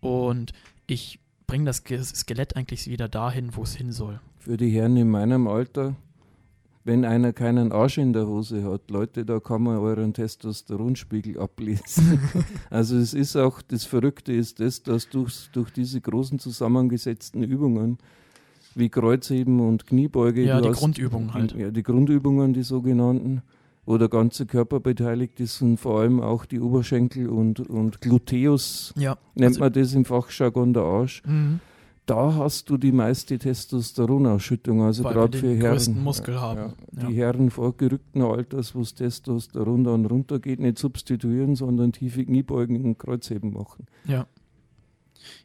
und 0.00 0.52
ich 0.86 1.18
bringe 1.46 1.64
das 1.66 1.82
Skelett 2.14 2.56
eigentlich 2.56 2.86
wieder 2.88 3.08
dahin, 3.08 3.56
wo 3.56 3.62
es 3.62 3.74
hin 3.74 3.92
soll. 3.92 4.20
Für 4.38 4.56
die 4.56 4.70
Herren 4.70 4.96
in 4.96 5.10
meinem 5.10 5.48
Alter, 5.48 5.96
wenn 6.84 7.04
einer 7.04 7.32
keinen 7.32 7.72
Arsch 7.72 7.98
in 7.98 8.12
der 8.12 8.26
Hose 8.26 8.62
hat, 8.64 8.90
Leute, 8.90 9.24
da 9.24 9.40
kann 9.40 9.62
man 9.62 9.78
euren 9.78 10.12
Testosteronspiegel 10.12 11.38
ablesen. 11.40 12.20
also 12.70 12.96
es 12.96 13.14
ist 13.14 13.36
auch, 13.36 13.62
das 13.62 13.84
Verrückte 13.84 14.32
ist 14.32 14.60
das, 14.60 14.82
dass 14.82 15.08
durch, 15.08 15.48
durch 15.52 15.70
diese 15.70 16.00
großen 16.00 16.38
zusammengesetzten 16.38 17.42
Übungen 17.42 17.98
wie 18.74 18.90
Kreuzheben 18.90 19.60
und 19.60 19.86
Kniebeuge, 19.86 20.44
Ja, 20.44 20.60
die 20.60 20.68
hast- 20.68 20.78
Grundübungen 20.78 21.32
halt. 21.32 21.52
Ja, 21.56 21.70
die 21.70 21.82
Grundübungen, 21.82 22.52
die 22.52 22.62
sogenannten, 22.64 23.42
wo 23.86 23.98
der 23.98 24.08
ganze 24.08 24.46
Körper 24.46 24.80
beteiligt 24.80 25.40
ist 25.40 25.60
und 25.62 25.76
vor 25.78 26.00
allem 26.00 26.20
auch 26.20 26.44
die 26.46 26.60
Oberschenkel 26.60 27.28
und, 27.28 27.60
und 27.60 28.00
Gluteus, 28.00 28.92
Ja, 28.96 29.16
nennt 29.34 29.48
also- 29.50 29.60
man 29.60 29.72
das 29.72 29.94
im 29.94 30.04
Fachjargon 30.04 30.72
der 30.72 30.82
Arsch. 30.84 31.22
Mhm. 31.26 31.60
Da 32.06 32.34
hast 32.34 32.68
du 32.68 32.76
die 32.76 32.92
meiste 32.92 33.38
Testosteronausschüttung, 33.38 34.82
also 34.82 35.04
gerade 35.04 35.38
für 35.38 35.54
Herren. 35.54 36.02
Muskel 36.02 36.38
haben. 36.38 36.74
Ja, 36.92 37.08
die 37.08 37.14
Ja. 37.14 37.24
Herren 37.26 37.50
vorgerückten 37.50 38.20
Alters, 38.20 38.74
wo 38.74 38.80
das 38.80 38.94
Testosteron 38.94 39.84
dann 39.84 40.04
runtergeht, 40.04 40.60
nicht 40.60 40.78
substituieren, 40.78 41.56
sondern 41.56 41.92
tiefe 41.92 42.24
Kniebeugen 42.26 42.84
und 42.84 42.98
Kreuzheben 42.98 43.54
machen. 43.54 43.86
Ja. 44.04 44.26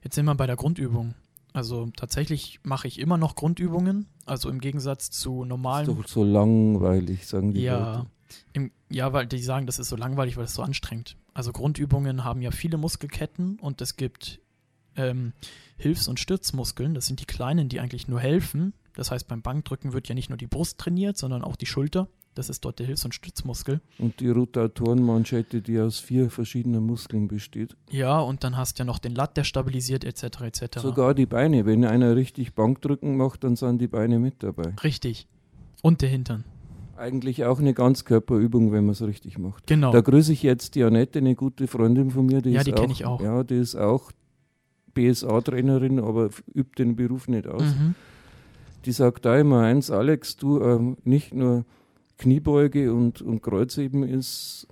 Jetzt 0.04 0.15
sind 0.15 0.25
wir 0.25 0.36
bei 0.36 0.47
der 0.47 0.58
Grundübung. 0.58 1.13
Also 1.53 1.89
tatsächlich 1.95 2.59
mache 2.63 2.88
ich 2.88 2.99
immer 2.99 3.17
noch 3.17 3.35
Grundübungen. 3.35 4.07
Also 4.25 4.49
im 4.49 4.59
Gegensatz 4.59 5.09
zu 5.09 5.41
Das 5.41 5.49
normalen. 5.49 5.89
ist 5.89 5.97
doch 5.97 6.07
so 6.07 6.23
langweilig, 6.23 7.25
sagen 7.27 7.53
die 7.53 7.62
ja, 7.62 7.97
Leute. 7.97 8.09
im, 8.53 8.71
ja, 8.89 9.12
weil 9.13 9.25
die 9.25 9.39
sagen, 9.41 9.65
das 9.65 9.79
ist 9.79 9.89
so 9.89 9.95
langweilig, 9.95 10.38
weil 10.38 10.45
es 10.45 10.53
so 10.53 10.62
anstrengend. 10.62 11.17
Also 11.33 11.51
Grundübungen 11.51 12.23
haben 12.23 12.41
ja 12.41 12.51
viele 12.51 12.77
Muskelketten 12.77 13.57
und 13.59 13.81
es 13.81 13.95
gibt 13.95 14.39
ähm, 14.95 15.33
Hilfs- 15.77 16.07
und 16.07 16.19
Stützmuskeln. 16.19 16.93
Das 16.93 17.07
sind 17.07 17.19
die 17.21 17.25
kleinen, 17.25 17.69
die 17.69 17.79
eigentlich 17.79 18.07
nur 18.07 18.19
helfen. 18.19 18.73
Das 18.95 19.12
heißt, 19.12 19.27
beim 19.27 19.41
Bankdrücken 19.41 19.93
wird 19.93 20.07
ja 20.09 20.15
nicht 20.15 20.29
nur 20.29 20.38
die 20.38 20.47
Brust 20.47 20.77
trainiert, 20.77 21.17
sondern 21.17 21.43
auch 21.43 21.55
die 21.55 21.65
Schulter. 21.65 22.07
Das 22.39 22.47
ist 22.47 22.63
dort 22.63 22.80
der 22.80 22.86
Hilfs- 22.86 23.04
und 23.04 23.13
Stützmuskel. 23.13 23.82
Und 23.97 24.21
die 24.21 24.30
Rotatorenmanschette, 24.30 25.62
die 25.62 25.78
aus 25.78 25.99
vier 25.99 26.30
verschiedenen 26.30 26.86
Muskeln 26.86 27.28
besteht. 27.28 27.75
Ja, 27.91 28.21
und 28.21 28.45
dann 28.45 28.56
hast 28.56 28.80
du 28.80 28.84
ja 28.84 28.86
noch 28.86 28.97
den 28.97 29.13
Lat, 29.13 29.36
der 29.36 29.43
stabilisiert, 29.43 30.06
etc. 30.06 30.39
etc. 30.43 30.80
Sogar 30.80 31.13
die 31.13 31.25
Beine. 31.25 31.65
Wenn 31.65 31.84
einer 31.84 32.15
richtig 32.15 32.54
Bankdrücken 32.54 33.17
macht, 33.17 33.43
dann 33.43 33.58
sind 33.58 33.82
die 33.82 33.89
Beine 33.89 34.19
mit 34.19 34.41
dabei. 34.41 34.73
Richtig. 34.86 35.28
Und 35.82 36.02
der 36.02 36.08
Hintern. 36.08 36.45
Eigentlich 36.95 37.43
auch 37.43 37.60
eine 37.60 37.73
Ganzkörperübung, 37.73 38.71
wenn 38.71 38.86
man 38.86 38.93
es 38.93 39.02
richtig 39.02 39.38
macht. 39.38 39.67
Genau. 39.67 39.91
Da 39.91 39.99
grüße 39.99 40.32
ich 40.32 40.41
jetzt 40.41 40.75
die 40.75 40.86
Annette, 40.86 41.19
eine 41.19 41.36
gute 41.36 41.67
Freundin 41.67 42.10
von 42.10 42.25
mir. 42.25 42.41
Die 42.41 42.52
Ja, 42.52 42.60
ist 42.62 42.67
die 42.67 42.73
auch, 42.73 42.80
kenn 42.80 42.91
ich 42.91 43.04
auch. 43.04 43.21
Ja, 43.21 43.43
die 43.43 43.56
ist 43.56 43.75
auch 43.75 44.13
BSA-Trainerin, 44.93 45.99
aber 45.99 46.30
übt 46.56 46.82
den 46.82 46.95
Beruf 46.95 47.28
nicht 47.28 47.47
aus. 47.47 47.63
Mhm. 47.63 47.95
Die 48.86 48.93
sagt 48.93 49.25
da 49.25 49.38
immer 49.38 49.63
eins, 49.63 49.91
Alex, 49.91 50.38
du 50.38 50.62
ähm, 50.62 50.95
nicht 51.04 51.34
nur 51.34 51.65
Kniebeuge 52.19 52.93
und, 52.93 53.21
und 53.23 53.41
Kreuzheben 53.41 54.03
ist, 54.03 54.67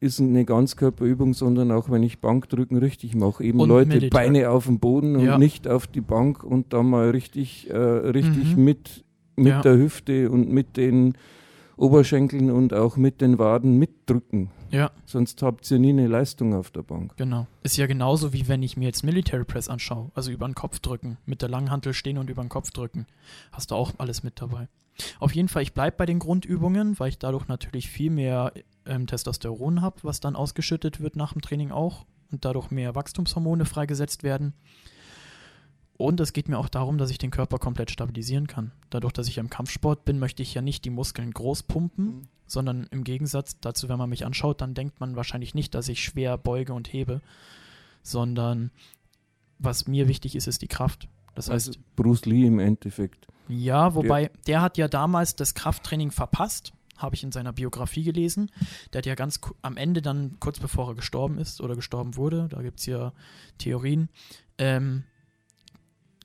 ist 0.00 0.20
eine 0.20 0.44
Ganzkörperübung, 0.44 1.32
sondern 1.32 1.70
auch 1.72 1.88
wenn 1.90 2.02
ich 2.02 2.18
Bankdrücken 2.20 2.76
richtig 2.76 3.14
mache, 3.14 3.42
eben 3.44 3.60
Und 3.60 3.68
Leute 3.70 3.88
Militär. 3.88 4.10
Beine 4.10 4.50
auf 4.50 4.66
den 4.66 4.78
Boden 4.80 5.16
und 5.16 5.24
Ja. 5.24 5.38
nicht 5.38 5.66
auf 5.66 5.86
die 5.86 6.02
Bank 6.02 6.44
und 6.44 6.72
dann 6.74 6.90
mal 6.90 7.08
richtig, 7.10 7.70
äh, 7.70 7.76
richtig 7.76 8.56
Mhm. 8.56 8.64
mit, 8.64 9.04
mit 9.36 9.46
Ja. 9.46 9.62
der 9.62 9.78
Hüfte 9.78 10.30
und 10.30 10.50
mit 10.50 10.76
den 10.76 11.14
Oberschenkeln 11.76 12.50
und 12.50 12.72
auch 12.74 12.96
mit 12.96 13.20
den 13.20 13.38
Waden 13.38 13.78
mitdrücken. 13.78 14.50
Ja, 14.70 14.90
Sonst 15.06 15.42
habt 15.42 15.68
ihr 15.70 15.78
nie 15.78 15.90
eine 15.90 16.06
Leistung 16.08 16.54
auf 16.54 16.70
der 16.70 16.82
Bank. 16.82 17.16
genau. 17.16 17.46
Ist 17.62 17.76
ja 17.76 17.86
genauso 17.86 18.32
wie 18.32 18.46
wenn 18.48 18.62
ich 18.62 18.76
mir 18.76 18.86
jetzt 18.86 19.02
Military 19.04 19.44
Press 19.44 19.68
anschaue, 19.68 20.10
also 20.14 20.30
über 20.32 20.46
den 20.46 20.54
Kopf 20.54 20.80
drücken, 20.80 21.16
mit 21.26 21.42
der 21.42 21.48
Langhantel 21.48 21.94
stehen 21.94 22.18
und 22.18 22.28
über 22.30 22.42
den 22.42 22.48
Kopf 22.48 22.70
drücken. 22.72 23.06
Hast 23.52 23.70
du 23.70 23.74
auch 23.76 23.92
alles 23.98 24.22
mit 24.24 24.40
dabei. 24.40 24.68
Auf 25.18 25.34
jeden 25.34 25.48
Fall, 25.48 25.62
ich 25.62 25.74
bleibe 25.74 25.96
bei 25.96 26.06
den 26.06 26.18
Grundübungen, 26.18 26.98
weil 26.98 27.08
ich 27.08 27.18
dadurch 27.18 27.48
natürlich 27.48 27.88
viel 27.88 28.10
mehr 28.10 28.52
ähm, 28.86 29.06
Testosteron 29.06 29.80
habe, 29.80 29.96
was 30.02 30.20
dann 30.20 30.36
ausgeschüttet 30.36 31.00
wird 31.00 31.16
nach 31.16 31.32
dem 31.32 31.42
Training 31.42 31.70
auch 31.70 32.06
und 32.30 32.44
dadurch 32.44 32.70
mehr 32.70 32.94
Wachstumshormone 32.94 33.64
freigesetzt 33.64 34.22
werden. 34.22 34.54
Und 35.96 36.20
es 36.20 36.32
geht 36.32 36.48
mir 36.48 36.58
auch 36.58 36.68
darum, 36.68 36.98
dass 36.98 37.10
ich 37.10 37.18
den 37.18 37.30
Körper 37.30 37.58
komplett 37.58 37.90
stabilisieren 37.90 38.48
kann. 38.48 38.72
Dadurch, 38.90 39.12
dass 39.12 39.28
ich 39.28 39.38
im 39.38 39.50
Kampfsport 39.50 40.04
bin, 40.04 40.18
möchte 40.18 40.42
ich 40.42 40.54
ja 40.54 40.62
nicht 40.62 40.84
die 40.84 40.90
Muskeln 40.90 41.30
groß 41.30 41.64
pumpen, 41.64 42.28
sondern 42.46 42.88
im 42.90 43.04
Gegensatz 43.04 43.60
dazu, 43.60 43.88
wenn 43.88 43.98
man 43.98 44.10
mich 44.10 44.26
anschaut, 44.26 44.60
dann 44.60 44.74
denkt 44.74 45.00
man 45.00 45.16
wahrscheinlich 45.16 45.54
nicht, 45.54 45.74
dass 45.74 45.88
ich 45.88 46.02
schwer 46.02 46.36
beuge 46.36 46.74
und 46.74 46.92
hebe, 46.92 47.20
sondern 48.02 48.70
was 49.58 49.86
mir 49.86 50.08
wichtig 50.08 50.34
ist, 50.34 50.48
ist 50.48 50.62
die 50.62 50.68
Kraft. 50.68 51.08
Das 51.34 51.50
heißt, 51.50 51.68
Also 51.68 51.80
Bruce 51.96 52.26
Lee 52.26 52.46
im 52.46 52.58
Endeffekt. 52.58 53.26
ja, 53.48 53.94
wobei 53.94 54.30
der 54.46 54.62
hat 54.62 54.78
ja 54.78 54.88
damals 54.88 55.36
das 55.36 55.54
Krafttraining 55.54 56.10
verpasst, 56.10 56.72
habe 56.96 57.14
ich 57.16 57.24
in 57.24 57.32
seiner 57.32 57.52
Biografie 57.52 58.04
gelesen. 58.04 58.50
Der 58.92 58.98
hat 58.98 59.06
ja 59.06 59.14
ganz 59.14 59.40
am 59.62 59.76
Ende 59.76 60.00
dann, 60.00 60.36
kurz 60.40 60.60
bevor 60.60 60.88
er 60.90 60.94
gestorben 60.94 61.38
ist 61.38 61.60
oder 61.60 61.74
gestorben 61.74 62.16
wurde, 62.16 62.48
da 62.48 62.62
gibt 62.62 62.80
es 62.80 62.86
ja 62.86 63.12
Theorien, 63.58 64.08
ähm, 64.58 65.02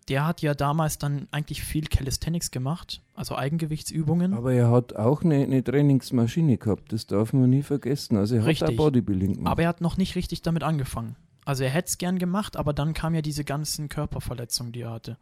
der 0.10 0.26
hat 0.26 0.42
ja 0.42 0.56
damals 0.56 0.98
dann 0.98 1.28
eigentlich 1.32 1.62
viel 1.64 1.86
Calisthenics 1.86 2.50
gemacht, 2.50 3.02
also 3.14 3.36
Eigengewichtsübungen. 3.36 4.34
Aber 4.34 4.54
er 4.54 4.72
hat 4.72 4.96
auch 4.96 5.24
eine, 5.24 5.44
eine 5.44 5.64
Trainingsmaschine 5.64 6.58
gehabt, 6.58 6.92
das 6.94 7.06
darf 7.06 7.32
man 7.32 7.50
nie 7.50 7.62
vergessen. 7.62 8.18
Also 8.18 8.36
er 8.36 8.42
hat 8.42 8.48
Richtig. 8.48 8.70
auch 8.70 8.76
Bodybuilding 8.76 9.36
gemacht. 9.36 9.52
Aber 9.52 9.64
er 9.64 9.70
hat 9.70 9.82
noch 9.82 9.98
nicht 9.98 10.16
richtig 10.16 10.42
damit 10.42 10.64
angefangen. 10.64 11.16
Also 11.46 11.64
er 11.64 11.70
hätte 11.70 11.88
es 11.88 11.98
gern 11.98 12.20
gemacht, 12.20 12.58
aber 12.58 12.74
dann 12.74 12.94
kam 12.94 13.16
ja 13.16 13.22
diese 13.22 13.44
ganzen 13.44 13.90
Körperverletzungen, 13.90 14.72
die 14.72 14.82
er 14.82 14.92
hatte. 14.92 15.18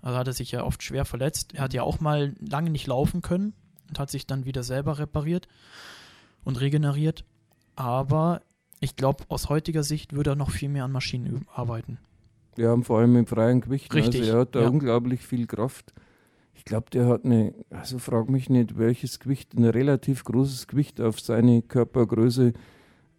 Also 0.00 0.18
hat 0.18 0.26
er 0.26 0.32
sich 0.32 0.50
ja 0.50 0.64
oft 0.64 0.82
schwer 0.82 1.04
verletzt. 1.04 1.54
Er 1.54 1.62
hat 1.62 1.74
ja 1.74 1.82
auch 1.82 2.00
mal 2.00 2.34
lange 2.40 2.70
nicht 2.70 2.86
laufen 2.86 3.22
können 3.22 3.52
und 3.88 3.98
hat 3.98 4.10
sich 4.10 4.26
dann 4.26 4.44
wieder 4.44 4.62
selber 4.62 4.98
repariert 4.98 5.48
und 6.44 6.60
regeneriert. 6.60 7.24
Aber 7.76 8.42
ich 8.80 8.96
glaube, 8.96 9.24
aus 9.28 9.48
heutiger 9.48 9.84
Sicht 9.84 10.12
würde 10.12 10.30
er 10.30 10.36
noch 10.36 10.50
viel 10.50 10.68
mehr 10.68 10.84
an 10.84 10.92
Maschinen 10.92 11.46
arbeiten. 11.54 11.98
Wir 12.56 12.68
haben 12.68 12.84
vor 12.84 12.98
allem 12.98 13.16
im 13.16 13.26
freien 13.26 13.60
Gewicht. 13.60 13.94
Richtig, 13.94 14.22
Also 14.22 14.32
er 14.32 14.40
hat 14.40 14.54
da 14.54 14.62
ja. 14.62 14.68
unglaublich 14.68 15.26
viel 15.26 15.46
Kraft. 15.46 15.92
Ich 16.54 16.64
glaube, 16.64 16.90
der 16.90 17.06
hat 17.06 17.24
eine, 17.24 17.54
also 17.70 17.98
frag 17.98 18.28
mich 18.28 18.50
nicht, 18.50 18.78
welches 18.78 19.20
Gewicht, 19.20 19.54
ein 19.54 19.64
relativ 19.64 20.24
großes 20.24 20.66
Gewicht 20.66 21.00
auf 21.00 21.20
seine 21.20 21.62
Körpergröße 21.62 22.52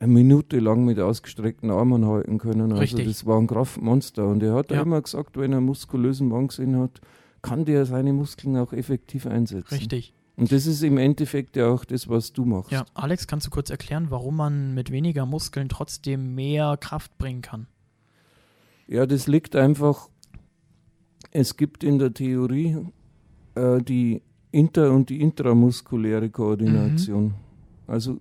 eine 0.04 0.12
Minute 0.14 0.60
lang 0.60 0.84
mit 0.86 1.00
ausgestreckten 1.00 1.72
Armen 1.72 2.06
halten 2.06 2.38
können. 2.38 2.72
Also 2.72 2.82
Richtig. 2.82 3.08
das 3.08 3.26
war 3.26 3.40
ein 3.40 3.48
Kraftmonster. 3.48 4.28
Und 4.28 4.44
er 4.44 4.54
hat 4.54 4.70
Ja. 4.72 4.82
immer 4.82 5.02
gesagt, 5.02 5.38
wenn 5.38 5.54
er 5.54 5.62
muskulösen 5.62 6.28
Mann 6.28 6.48
gesehen 6.48 6.78
hat, 6.78 7.00
kann 7.42 7.64
der 7.66 7.86
seine 7.86 8.12
Muskeln 8.14 8.58
auch 8.58 8.74
effektiv 8.74 9.26
einsetzen. 9.26 9.74
Richtig. 9.74 10.14
Und 10.36 10.52
das 10.52 10.66
ist 10.66 10.84
im 10.84 10.98
Endeffekt 10.98 11.56
ja 11.56 11.68
auch 11.70 11.86
das, 11.86 12.10
was 12.10 12.34
du 12.34 12.44
machst. 12.44 12.72
Ja, 12.72 12.86
Alex, 12.96 13.28
kannst 13.28 13.48
du 13.48 13.52
kurz 13.52 13.70
erklären, 13.70 14.08
warum 14.10 14.36
man 14.38 14.74
mit 14.74 14.92
weniger 14.92 15.26
Muskeln 15.26 15.70
trotzdem 15.70 16.36
mehr 16.36 16.76
Kraft 16.78 17.18
bringen 17.18 17.42
kann? 17.42 17.68
Ja, 18.88 19.06
das 19.06 19.28
liegt 19.28 19.56
einfach, 19.56 20.10
es 21.32 21.56
gibt 21.56 21.84
in 21.84 22.00
der 22.00 22.14
Theorie 22.14 22.78
äh, 23.56 23.82
die 23.82 24.22
inter- 24.52 24.92
und 24.92 25.10
die 25.10 25.22
intramuskuläre 25.22 26.30
Koordination. 26.30 27.24
Mhm. 27.26 27.34
Also 27.88 28.20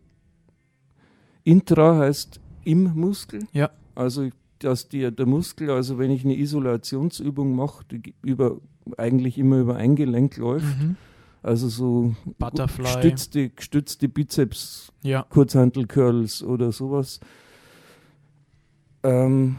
intra 1.45 1.99
heißt 1.99 2.41
im 2.65 2.93
Muskel. 2.95 3.47
Ja. 3.53 3.71
Also 3.95 4.29
dass 4.59 4.89
die, 4.89 5.11
der 5.11 5.27
Muskel, 5.27 5.71
also 5.71 5.99
wenn 5.99 6.11
ich 6.13 6.25
eine 6.25 6.37
Isolationsübung 6.39 7.57
mache, 7.57 7.85
die 7.91 8.15
über, 8.23 8.59
eigentlich 8.97 9.37
immer 9.37 9.59
über 9.59 9.75
ein 9.77 9.97
Gelenk 9.97 10.37
läuft, 10.37 10.65
Mhm. 10.81 10.97
also 11.43 11.69
so 11.69 12.15
Butterfly. 12.39 12.85
gestützte, 12.85 13.49
gestützte 13.51 14.09
Bizeps 14.09 14.93
Ja, 15.03 15.25
Kurzhantel-Curls 15.29 16.45
oder 16.45 16.71
sowas. 16.71 17.19
Ähm, 19.03 19.57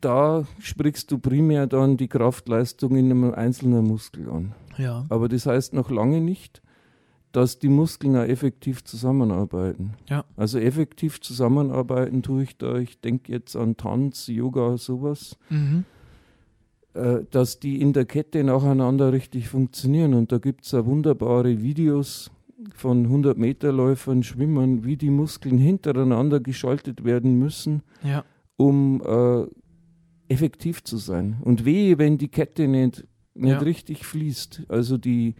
da 0.00 0.46
sprichst 0.58 1.10
du 1.12 1.18
primär 1.18 1.66
dann 1.66 1.96
die 1.96 2.08
Kraftleistung 2.08 2.96
in 2.96 3.10
einem 3.10 3.34
einzelnen 3.34 3.84
Muskel 3.84 4.28
an. 4.30 4.54
ja, 4.78 5.04
Aber 5.10 5.28
das 5.28 5.46
heißt 5.46 5.74
noch 5.74 5.90
lange 5.90 6.20
nicht, 6.20 6.62
dass 7.32 7.58
die 7.58 7.68
Muskeln 7.68 8.16
auch 8.16 8.24
effektiv 8.24 8.84
zusammenarbeiten. 8.84 9.94
Ja. 10.08 10.24
Also 10.36 10.58
effektiv 10.58 11.20
zusammenarbeiten 11.20 12.22
tue 12.22 12.42
ich 12.44 12.58
da, 12.58 12.76
ich 12.76 13.00
denke 13.00 13.32
jetzt 13.32 13.56
an 13.56 13.76
Tanz, 13.76 14.26
Yoga, 14.26 14.76
sowas, 14.76 15.38
mhm. 15.48 15.84
äh, 16.94 17.20
dass 17.30 17.58
die 17.58 17.80
in 17.80 17.94
der 17.94 18.04
Kette 18.04 18.44
nacheinander 18.44 19.12
richtig 19.12 19.48
funktionieren. 19.48 20.14
Und 20.14 20.30
da 20.30 20.38
gibt 20.38 20.64
es 20.64 20.72
ja 20.72 20.84
wunderbare 20.84 21.62
Videos 21.62 22.30
von 22.74 23.08
100-Meter-Läufern, 23.08 24.22
Schwimmern, 24.22 24.84
wie 24.84 24.96
die 24.96 25.10
Muskeln 25.10 25.58
hintereinander 25.58 26.38
geschaltet 26.38 27.04
werden 27.04 27.38
müssen, 27.38 27.82
ja, 28.04 28.24
um 28.56 29.02
äh, 29.04 29.46
effektiv 30.32 30.84
zu 30.84 30.98
sein. 30.98 31.38
Und 31.42 31.64
wehe, 31.64 31.98
wenn 31.98 32.18
die 32.18 32.28
Kette 32.28 32.68
nicht, 32.68 33.04
nicht 33.34 33.50
Ja. 33.52 33.58
richtig 33.58 34.04
fließt. 34.06 34.64
Also 34.68 34.98
die, 34.98 35.34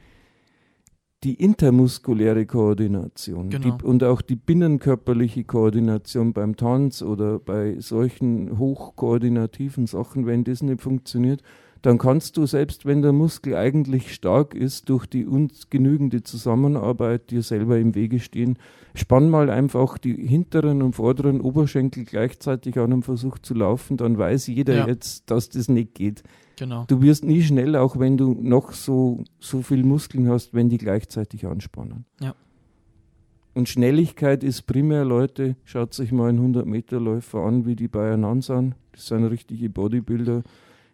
die 1.24 1.34
intermuskuläre 1.34 2.46
Koordination 2.46 3.50
Genau. 3.50 3.76
die, 3.78 3.84
und 3.84 4.02
auch 4.02 4.22
die 4.22 4.36
binnenkörperliche 4.36 5.44
Koordination 5.44 6.32
beim 6.32 6.56
Tanz 6.56 7.00
oder 7.02 7.38
bei 7.38 7.76
solchen 7.78 8.58
hochkoordinativen 8.58 9.86
Sachen, 9.86 10.26
wenn 10.26 10.44
das 10.44 10.62
nicht 10.62 10.80
funktioniert, 10.80 11.42
dann 11.82 11.98
kannst 11.98 12.36
du, 12.36 12.46
selbst 12.46 12.86
wenn 12.86 13.02
der 13.02 13.12
Muskel 13.12 13.56
eigentlich 13.56 14.14
stark 14.14 14.54
ist, 14.54 14.88
durch 14.88 15.04
die 15.06 15.26
ungenügende 15.26 16.22
Zusammenarbeit 16.22 17.30
dir 17.32 17.42
selber 17.42 17.76
im 17.78 17.96
Wege 17.96 18.20
stehen. 18.20 18.56
Spann 18.94 19.28
mal 19.30 19.50
einfach 19.50 19.98
die 19.98 20.14
hinteren 20.14 20.80
und 20.82 20.94
vorderen 20.94 21.40
Oberschenkel 21.40 22.04
gleichzeitig 22.04 22.78
an 22.78 22.92
und 22.92 23.02
versuch 23.04 23.38
zu 23.40 23.54
laufen, 23.54 23.96
dann 23.96 24.16
weiß 24.16 24.46
jeder 24.46 24.76
Ja. 24.76 24.86
jetzt, 24.86 25.28
dass 25.30 25.48
das 25.48 25.68
nicht 25.68 25.94
geht. 25.94 26.22
Genau. 26.62 26.84
Du 26.86 27.02
wirst 27.02 27.24
nie 27.24 27.42
schnell, 27.42 27.74
auch 27.76 27.98
wenn 27.98 28.16
du 28.16 28.34
noch 28.40 28.72
so, 28.72 29.24
so 29.40 29.62
viel 29.62 29.82
Muskeln 29.84 30.28
hast, 30.28 30.54
wenn 30.54 30.68
die 30.68 30.78
gleichzeitig 30.78 31.46
anspannen. 31.46 32.04
Ja. 32.20 32.34
Und 33.54 33.68
Schnelligkeit 33.68 34.44
ist 34.44 34.62
primär, 34.62 35.04
Leute, 35.04 35.56
schaut 35.64 35.92
sich 35.92 36.12
mal 36.12 36.28
einen 36.28 36.54
100-Meter-Läufer 36.54 37.40
an, 37.40 37.66
wie 37.66 37.76
die 37.76 37.88
beieinander 37.88 38.42
sind. 38.42 38.74
Das 38.92 39.06
sind 39.06 39.24
richtige 39.24 39.68
Bodybuilder. 39.68 40.42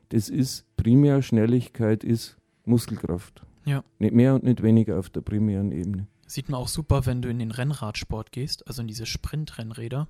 Das 0.09 0.29
ist 0.29 0.65
primär 0.77 1.23
Schnelligkeit, 1.23 2.03
ist 2.03 2.39
Muskelkraft. 2.65 3.45
Ja. 3.65 3.85
Nicht 3.99 4.15
mehr 4.15 4.35
und 4.35 4.45
nicht 4.45 4.63
weniger 4.63 4.99
auf 4.99 5.11
der 5.11 5.21
primären 5.21 5.71
Ebene. 5.71 6.07
Sieht 6.27 6.49
man 6.49 6.61
auch 6.61 6.69
super, 6.69 7.07
wenn 7.07 7.23
du 7.23 7.29
in 7.29 7.39
den 7.39 7.51
Rennradsport 7.51 8.33
gehst, 8.33 8.67
also 8.67 8.83
in 8.83 8.89
diese 8.89 9.07
Sprintrennräder. 9.07 10.09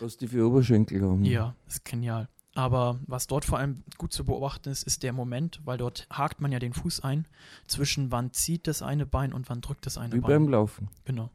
Was 0.00 0.18
die 0.18 0.28
für 0.28 0.46
Oberschenkel 0.46 1.02
haben. 1.02 1.24
Ja, 1.24 1.54
ist 1.66 1.84
genial. 1.84 2.28
Aber 2.58 2.98
was 3.06 3.28
dort 3.28 3.44
vor 3.44 3.60
allem 3.60 3.84
gut 3.98 4.12
zu 4.12 4.24
beobachten 4.24 4.68
ist, 4.70 4.82
ist 4.82 5.04
der 5.04 5.12
Moment, 5.12 5.60
weil 5.64 5.78
dort 5.78 6.08
hakt 6.10 6.40
man 6.40 6.50
ja 6.50 6.58
den 6.58 6.72
Fuß 6.72 7.04
ein, 7.04 7.24
zwischen 7.68 8.10
wann 8.10 8.32
zieht 8.32 8.66
das 8.66 8.82
eine 8.82 9.06
Bein 9.06 9.32
und 9.32 9.48
wann 9.48 9.60
drückt 9.60 9.86
das 9.86 9.96
eine 9.96 10.12
Wie 10.12 10.18
Bein. 10.18 10.42
beim 10.42 10.48
Laufen. 10.48 10.88
Genau, 11.04 11.30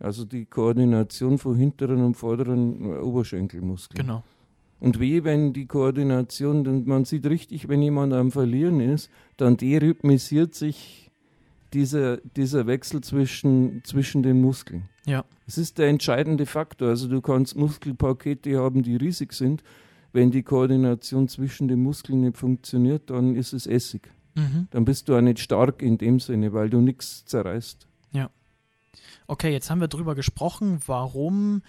Also 0.00 0.26
die 0.26 0.44
Koordination 0.44 1.38
von 1.38 1.56
hinteren 1.56 2.04
und 2.04 2.14
vorderen 2.14 2.92
äh, 2.92 2.98
Oberschenkelmuskeln. 2.98 4.06
genau. 4.06 4.22
Und 4.80 5.00
wie 5.00 5.24
wenn 5.24 5.54
die 5.54 5.64
Koordination, 5.64 6.84
man 6.84 7.06
sieht 7.06 7.24
richtig, 7.24 7.68
wenn 7.68 7.80
jemand 7.80 8.12
am 8.12 8.30
Verlieren 8.30 8.80
ist, 8.80 9.08
dann 9.38 9.56
derhythmisiert 9.56 10.54
sich 10.54 11.10
dieser, 11.72 12.18
dieser 12.18 12.66
Wechsel 12.66 13.00
zwischen, 13.00 13.82
zwischen 13.84 14.22
den 14.22 14.42
Muskeln. 14.42 14.90
Ja. 15.06 15.24
Es 15.46 15.56
ist 15.56 15.78
der 15.78 15.88
entscheidende 15.88 16.44
Faktor. 16.44 16.88
Also 16.90 17.08
du 17.08 17.22
kannst 17.22 17.56
Muskelpakete 17.56 18.58
haben, 18.58 18.82
die 18.82 18.96
riesig 18.96 19.32
sind. 19.32 19.62
Wenn 20.12 20.30
die 20.30 20.42
Koordination 20.42 21.28
zwischen 21.28 21.68
den 21.68 21.82
Muskeln 21.82 22.22
nicht 22.22 22.36
funktioniert, 22.36 23.10
dann 23.10 23.36
ist 23.36 23.52
es 23.52 23.66
Essig. 23.66 24.10
Mhm. 24.34 24.68
Dann 24.70 24.84
bist 24.84 25.08
du 25.08 25.16
auch 25.16 25.20
nicht 25.20 25.38
stark 25.38 25.82
in 25.82 25.98
dem 25.98 26.20
Sinne, 26.20 26.52
weil 26.52 26.70
du 26.70 26.80
nichts 26.80 27.24
zerreißt. 27.24 27.86
Okay, 29.30 29.52
jetzt 29.52 29.70
haben 29.70 29.80
wir 29.80 29.86
drüber 29.86 30.16
gesprochen, 30.16 30.80
warum 30.86 31.62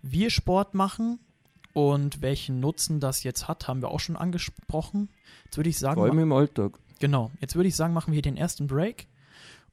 wir 0.00 0.30
Sport 0.30 0.74
machen 0.74 1.18
und 1.74 2.22
welchen 2.22 2.58
Nutzen 2.58 3.00
das 3.00 3.22
jetzt 3.22 3.48
hat, 3.48 3.68
haben 3.68 3.82
wir 3.82 3.90
auch 3.90 4.00
schon 4.00 4.16
angesprochen. 4.16 5.10
Jetzt 5.44 5.58
würde 5.58 5.68
ich 5.68 5.78
sagen, 5.78 5.96
Vor 5.96 6.06
allem 6.06 6.18
im 6.18 6.32
Alltag. 6.32 6.78
Genau. 7.00 7.30
Jetzt 7.40 7.54
würde 7.54 7.68
ich 7.68 7.76
sagen, 7.76 7.92
machen 7.92 8.12
wir 8.12 8.14
hier 8.14 8.22
den 8.22 8.38
ersten 8.38 8.66
Break. 8.66 9.08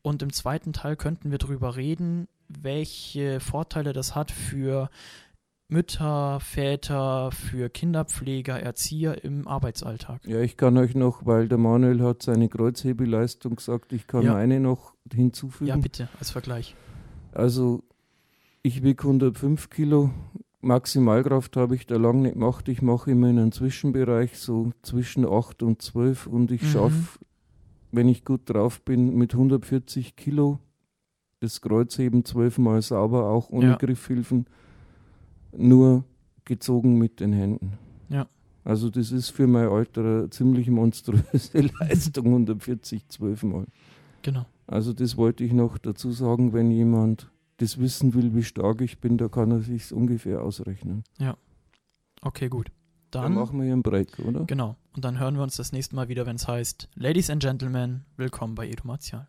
Und 0.02 0.22
im 0.22 0.34
zweiten 0.34 0.74
Teil 0.74 0.98
könnten 0.98 1.32
wir 1.32 1.38
darüber 1.38 1.78
reden, 1.78 2.28
welche 2.50 3.40
Vorteile 3.40 3.94
das 3.94 4.16
hat 4.16 4.32
für 4.32 4.90
Mütter, 5.72 6.40
Väter, 6.40 7.30
für 7.32 7.70
Kinderpfleger, 7.70 8.60
Erzieher 8.60 9.24
im 9.24 9.48
Arbeitsalltag. 9.48 10.26
Ja, 10.26 10.40
ich 10.42 10.58
kann 10.58 10.76
euch 10.80 10.96
noch, 10.96 11.28
weil 11.28 11.48
der 11.48 11.60
Manuel 11.60 12.02
hat 12.02 12.24
seine 12.24 12.50
Kreuzhebeleistung 12.50 13.56
gesagt, 13.56 13.94
ich 13.94 14.08
kann 14.08 14.24
Ja. 14.24 14.34
meine 14.34 14.60
noch 14.60 14.96
hinzufügen. 15.14 15.68
Ja, 15.68 15.78
bitte, 15.78 16.10
als 16.20 16.32
Vergleich. 16.32 16.76
Also 17.34 17.84
ich 18.64 18.82
wiege 18.82 19.04
105 19.04 19.70
Kilo. 19.70 20.10
Maximalkraft 20.62 21.56
habe 21.56 21.76
ich 21.76 21.86
da 21.86 21.98
lange 21.98 22.24
nicht 22.24 22.34
gemacht. 22.34 22.68
Ich 22.68 22.82
mache 22.82 23.12
immer 23.12 23.30
in 23.30 23.38
einem 23.38 23.52
Zwischenbereich, 23.52 24.40
so 24.40 24.72
zwischen 24.82 25.24
8 25.24 25.62
und 25.62 25.84
12. 25.84 26.26
Und 26.26 26.50
ich 26.52 26.64
Mhm. 26.64 26.68
schaffe, 26.68 27.20
wenn 27.92 28.10
ich 28.10 28.26
gut 28.26 28.42
drauf 28.50 28.82
bin, 28.82 29.16
mit 29.16 29.36
140 29.36 30.16
Kilo 30.16 30.58
das 31.42 31.62
Kreuzheben 31.62 32.26
zwölfmal 32.26 32.82
sauber, 32.82 33.30
auch 33.30 33.50
ohne 33.52 33.68
Ja. 33.68 33.76
Griffhilfen, 33.78 34.48
nur 35.56 36.04
gezogen 36.46 36.98
mit 36.98 37.20
den 37.20 37.34
Händen. 37.34 37.78
Ja. 38.10 38.28
Also 38.64 38.90
das 38.90 39.12
ist 39.12 39.30
für 39.30 39.48
mein 39.48 39.68
Alter 39.68 40.02
eine 40.02 40.30
ziemlich 40.30 40.70
monströse 40.70 41.62
Leistung, 41.80 42.26
140 42.28 43.08
zwölfmal. 43.08 43.66
Genau. 44.22 44.46
Also 44.68 44.94
das 44.94 45.18
wollte 45.18 45.44
ich 45.44 45.54
noch 45.54 45.78
dazu 45.78 46.12
sagen, 46.12 46.54
wenn 46.54 46.70
jemand 46.72 47.32
das 47.58 47.80
wissen 47.80 48.14
will, 48.14 48.36
wie 48.36 48.44
stark 48.44 48.82
ich 48.82 49.00
bin, 49.00 49.18
da 49.18 49.28
kann 49.28 49.52
er 49.52 49.60
sich 49.60 49.92
ungefähr 49.92 50.42
ausrechnen. 50.42 51.04
Okay, 52.22 52.50
gut. 52.50 52.72
Dann, 53.12 53.24
Dann, 53.24 53.34
machen 53.34 53.58
wir 53.58 53.66
hier 53.66 53.74
einen 53.74 53.82
Break, 53.82 54.20
oder? 54.20 54.46
genau. 54.46 54.76
Und 54.94 55.04
dann 55.04 55.20
hören 55.20 55.36
wir 55.36 55.42
uns 55.44 55.56
das 55.56 55.72
nächste 55.72 55.96
Mal 55.96 56.10
wieder, 56.10 56.26
wenn 56.26 56.36
es 56.36 56.48
heißt, 56.48 56.90
Ladies 56.96 57.30
and 57.30 57.42
Gentlemen, 57.42 58.06
willkommen 58.18 58.54
bei 58.54 58.68
Edu 58.68 58.86
Martial. 58.86 59.28